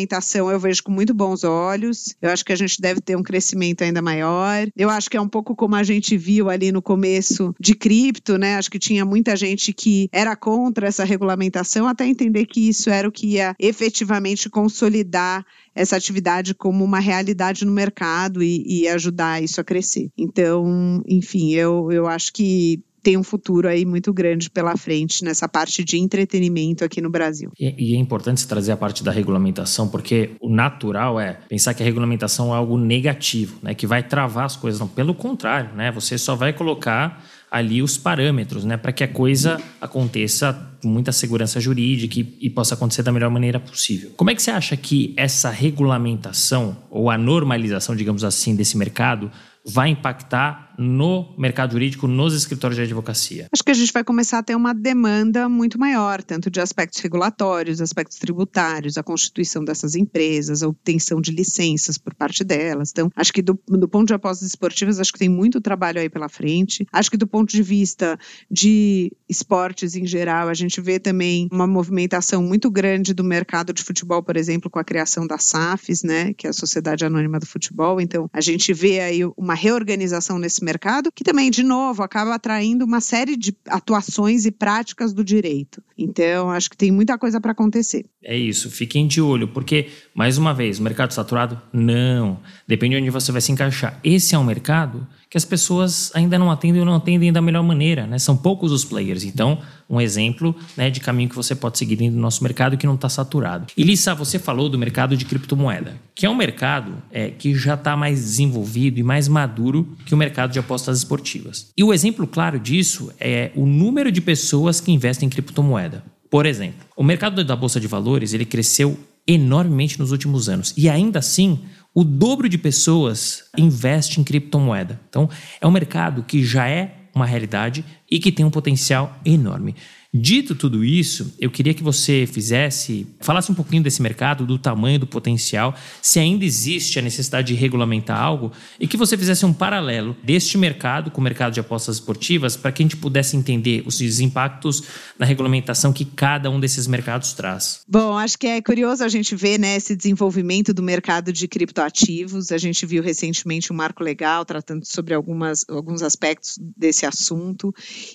[0.50, 2.14] eu vejo com muito bons olhos.
[2.20, 4.66] Eu acho que a gente deve ter um crescimento ainda maior.
[4.76, 8.38] Eu acho que é um pouco como a gente viu ali no começo de cripto,
[8.38, 8.56] né?
[8.56, 13.08] Acho que tinha muita gente que era contra essa regulamentação até entender que isso era
[13.08, 15.44] o que ia efetivamente consolidar
[15.74, 20.10] essa atividade como uma realidade no mercado e, e ajudar isso a crescer.
[20.18, 25.48] Então, enfim, eu, eu acho que tem um futuro aí muito grande pela frente nessa
[25.48, 27.50] parte de entretenimento aqui no Brasil.
[27.58, 31.82] E, e, é importante trazer a parte da regulamentação, porque o natural é pensar que
[31.82, 34.80] a regulamentação é algo negativo, né, que vai travar as coisas.
[34.80, 39.08] Não, pelo contrário, né, você só vai colocar ali os parâmetros, né, para que a
[39.08, 44.10] coisa aconteça com muita segurança jurídica e, e, possa acontecer da melhor maneira possível.
[44.16, 49.30] Como é que você acha que essa regulamentação ou a normalização, digamos assim, desse mercado
[49.68, 53.48] vai impactar no mercado jurídico, nos escritórios de advocacia?
[53.52, 57.00] Acho que a gente vai começar a ter uma demanda muito maior, tanto de aspectos
[57.00, 62.90] regulatórios, aspectos tributários, a constituição dessas empresas, a obtenção de licenças por parte delas.
[62.92, 66.08] Então, acho que do, do ponto de apostas esportivas, acho que tem muito trabalho aí
[66.08, 66.86] pela frente.
[66.92, 68.16] Acho que do ponto de vista
[68.48, 73.82] de esportes em geral, a gente vê também uma movimentação muito grande do mercado de
[73.82, 77.46] futebol, por exemplo, com a criação da SAFs, né, que é a Sociedade Anônima do
[77.46, 78.00] Futebol.
[78.00, 82.84] Então, a gente vê aí uma reorganização nesse mercado, que também, de novo, acaba atraindo
[82.84, 85.82] uma série de atuações e práticas do direito.
[85.96, 88.06] Então, acho que tem muita coisa para acontecer.
[88.22, 91.60] É isso, fiquem de olho, porque, mais uma vez, mercado saturado?
[91.72, 92.40] Não.
[92.66, 93.98] Depende de onde você vai se encaixar.
[94.02, 97.62] Esse é um mercado que as pessoas ainda não atendem ou não atendem da melhor
[97.62, 98.18] maneira, né?
[98.18, 99.24] São poucos os players.
[99.24, 99.58] Então,
[99.88, 102.94] um exemplo né, de caminho que você pode seguir dentro do nosso mercado que não
[102.94, 103.66] está saturado.
[103.76, 107.74] E Lissa, você falou do mercado de criptomoeda, que é um mercado é, que já
[107.74, 111.70] está mais desenvolvido e mais maduro que o mercado de apostas esportivas.
[111.76, 116.02] E o exemplo claro disso é o número de pessoas que investem em criptomoeda.
[116.30, 120.88] Por exemplo, o mercado da bolsa de valores ele cresceu enormemente nos últimos anos e
[120.88, 121.60] ainda assim
[121.94, 125.00] o dobro de pessoas investe em criptomoeda.
[125.08, 125.28] Então,
[125.60, 129.74] é um mercado que já é uma realidade e que tem um potencial enorme.
[130.12, 134.98] Dito tudo isso, eu queria que você fizesse, falasse um pouquinho desse mercado, do tamanho,
[134.98, 138.50] do potencial, se ainda existe a necessidade de regulamentar algo
[138.80, 142.72] e que você fizesse um paralelo deste mercado com o mercado de apostas esportivas para
[142.72, 144.82] que a gente pudesse entender os impactos
[145.18, 147.82] na regulamentação que cada um desses mercados traz.
[147.86, 152.50] Bom, acho que é curioso a gente ver né, esse desenvolvimento do mercado de criptoativos.
[152.50, 157.74] A gente viu recentemente um marco legal tratando sobre algumas, alguns aspectos desse assunto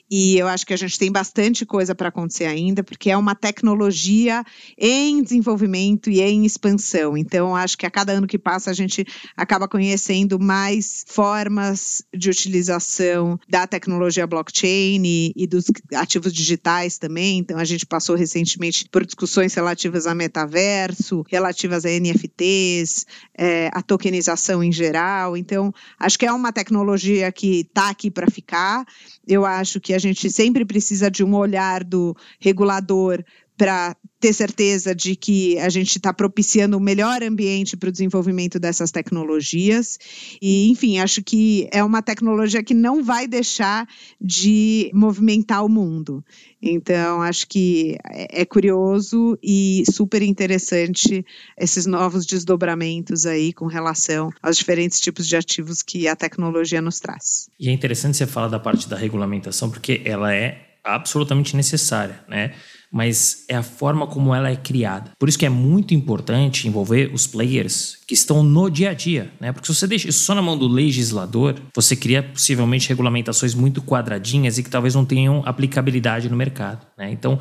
[0.09, 3.17] e eu acho que a gente tem bastante coisa coisa para acontecer ainda, porque é
[3.17, 4.43] uma tecnologia
[4.77, 7.17] em desenvolvimento e em expansão.
[7.17, 9.05] Então, acho que a cada ano que passa a gente
[9.36, 17.39] acaba conhecendo mais formas de utilização da tecnologia blockchain e, e dos ativos digitais também.
[17.39, 23.05] Então, a gente passou recentemente por discussões relativas a metaverso, relativas a NFTs,
[23.38, 25.36] é, a tokenização em geral.
[25.36, 28.86] Então, acho que é uma tecnologia que está aqui para ficar.
[29.27, 33.24] Eu acho que a gente sempre precisa de um olhar do regulador
[33.57, 38.57] para ter certeza de que a gente está propiciando o melhor ambiente para o desenvolvimento
[38.57, 39.99] dessas tecnologias.
[40.41, 43.88] E, enfim, acho que é uma tecnologia que não vai deixar
[44.19, 46.24] de movimentar o mundo.
[46.61, 51.26] Então, acho que é, é curioso e super interessante
[51.57, 56.99] esses novos desdobramentos aí com relação aos diferentes tipos de ativos que a tecnologia nos
[56.99, 57.49] traz.
[57.59, 62.53] E é interessante você falar da parte da regulamentação, porque ela é absolutamente necessária, né?
[62.93, 65.09] mas é a forma como ela é criada.
[65.17, 69.34] Por isso que é muito importante envolver os players que estão no dia a dia,
[69.41, 69.51] né?
[69.51, 73.81] Porque se você deixa isso só na mão do legislador, você cria possivelmente regulamentações muito
[73.81, 77.11] quadradinhas e que talvez não tenham aplicabilidade no mercado, né?
[77.11, 77.39] Então,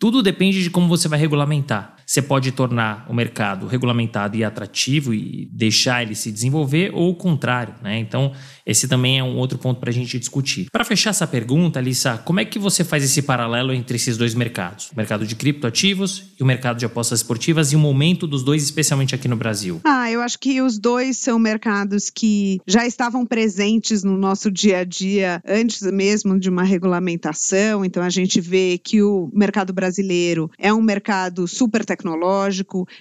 [0.00, 1.94] tudo depende de como você vai regulamentar.
[2.08, 7.14] Você pode tornar o mercado regulamentado e atrativo e deixar ele se desenvolver, ou o
[7.14, 7.74] contrário.
[7.82, 7.98] Né?
[7.98, 8.32] Então,
[8.64, 10.68] esse também é um outro ponto para a gente discutir.
[10.72, 14.34] Para fechar essa pergunta, Alissa, como é que você faz esse paralelo entre esses dois
[14.34, 14.90] mercados?
[14.90, 18.62] O mercado de criptoativos e o mercado de apostas esportivas e o momento dos dois,
[18.62, 19.82] especialmente aqui no Brasil?
[19.84, 24.78] Ah, eu acho que os dois são mercados que já estavam presentes no nosso dia
[24.78, 27.84] a dia antes mesmo de uma regulamentação.
[27.84, 31.97] Então, a gente vê que o mercado brasileiro é um mercado super tecnológico,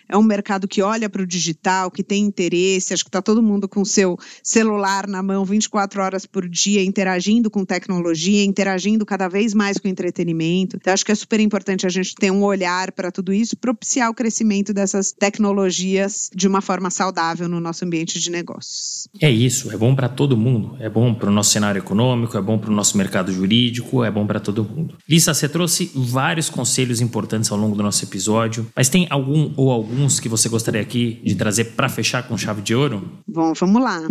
[0.08, 2.94] é um mercado que olha para o digital, que tem interesse.
[2.94, 7.50] Acho que está todo mundo com seu celular na mão 24 horas por dia, interagindo
[7.50, 10.78] com tecnologia, interagindo cada vez mais com entretenimento.
[10.78, 14.10] Então, acho que é super importante a gente ter um olhar para tudo isso, propiciar
[14.10, 19.08] o crescimento dessas tecnologias de uma forma saudável no nosso ambiente de negócios.
[19.22, 20.78] É isso, é bom para todo mundo.
[20.80, 24.12] É bom para o nosso cenário econômico, é bom para o nosso mercado jurídico, é
[24.12, 24.96] bom para todo mundo.
[25.08, 28.68] Lisa, você trouxe vários conselhos importantes ao longo do nosso episódio.
[28.76, 32.62] Mas tem algum ou alguns que você gostaria aqui de trazer para fechar com chave
[32.62, 33.10] de ouro?
[33.28, 34.08] Bom, vamos lá.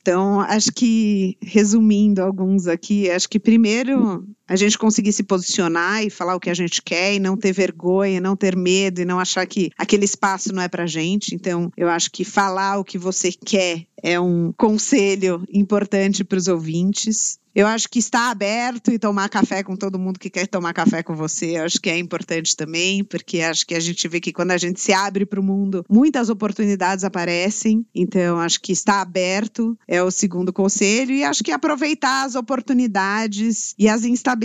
[0.00, 6.10] Então, acho que, resumindo alguns aqui, acho que primeiro a gente conseguir se posicionar e
[6.10, 9.18] falar o que a gente quer e não ter vergonha, não ter medo e não
[9.18, 11.34] achar que aquele espaço não é pra gente.
[11.34, 16.48] Então, eu acho que falar o que você quer é um conselho importante para os
[16.48, 17.38] ouvintes.
[17.54, 21.02] Eu acho que estar aberto e tomar café com todo mundo que quer tomar café
[21.02, 24.30] com você, eu acho que é importante também, porque acho que a gente vê que
[24.30, 27.86] quando a gente se abre para o mundo, muitas oportunidades aparecem.
[27.94, 33.74] Então, acho que estar aberto é o segundo conselho e acho que aproveitar as oportunidades
[33.78, 34.35] e as instabilidades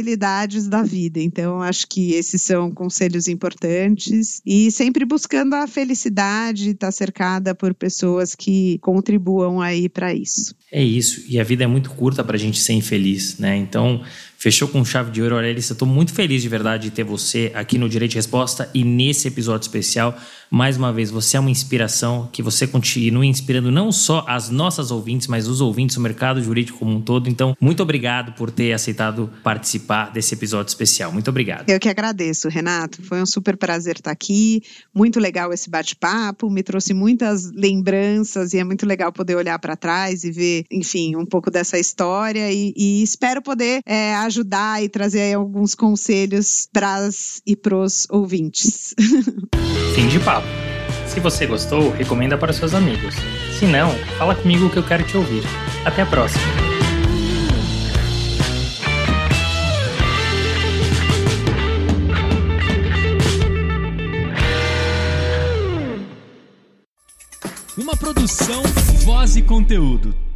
[0.67, 1.19] da vida.
[1.19, 7.53] Então, acho que esses são conselhos importantes e sempre buscando a felicidade, estar tá cercada
[7.53, 10.55] por pessoas que contribuam aí para isso.
[10.71, 11.23] É isso.
[11.27, 13.57] E a vida é muito curta para a gente ser infeliz, né?
[13.57, 14.01] Então,
[14.41, 15.59] fechou com chave de ouro, Aurélia.
[15.59, 18.83] Eu estou muito feliz de verdade de ter você aqui no Direito de Resposta e
[18.83, 20.17] nesse episódio especial.
[20.49, 24.91] Mais uma vez, você é uma inspiração, que você continue inspirando não só as nossas
[24.91, 27.29] ouvintes, mas os ouvintes, o mercado jurídico como um todo.
[27.29, 31.09] Então, muito obrigado por ter aceitado participar desse episódio especial.
[31.09, 31.69] Muito obrigado.
[31.69, 33.01] Eu que agradeço, Renato.
[33.03, 34.61] Foi um super prazer estar aqui.
[34.93, 39.77] Muito legal esse bate-papo, me trouxe muitas lembranças e é muito legal poder olhar para
[39.77, 44.88] trás e ver, enfim, um pouco dessa história e, e espero poder é, ajudar e
[44.88, 48.95] trazer alguns conselhos para as e pros ouvintes.
[49.93, 50.47] Fim de papo.
[51.07, 53.13] Se você gostou, recomenda para seus amigos.
[53.59, 55.43] Se não, fala comigo que eu quero te ouvir.
[55.86, 56.41] Até a próxima.
[67.77, 68.63] Uma produção,
[69.03, 70.30] voz e conteúdo.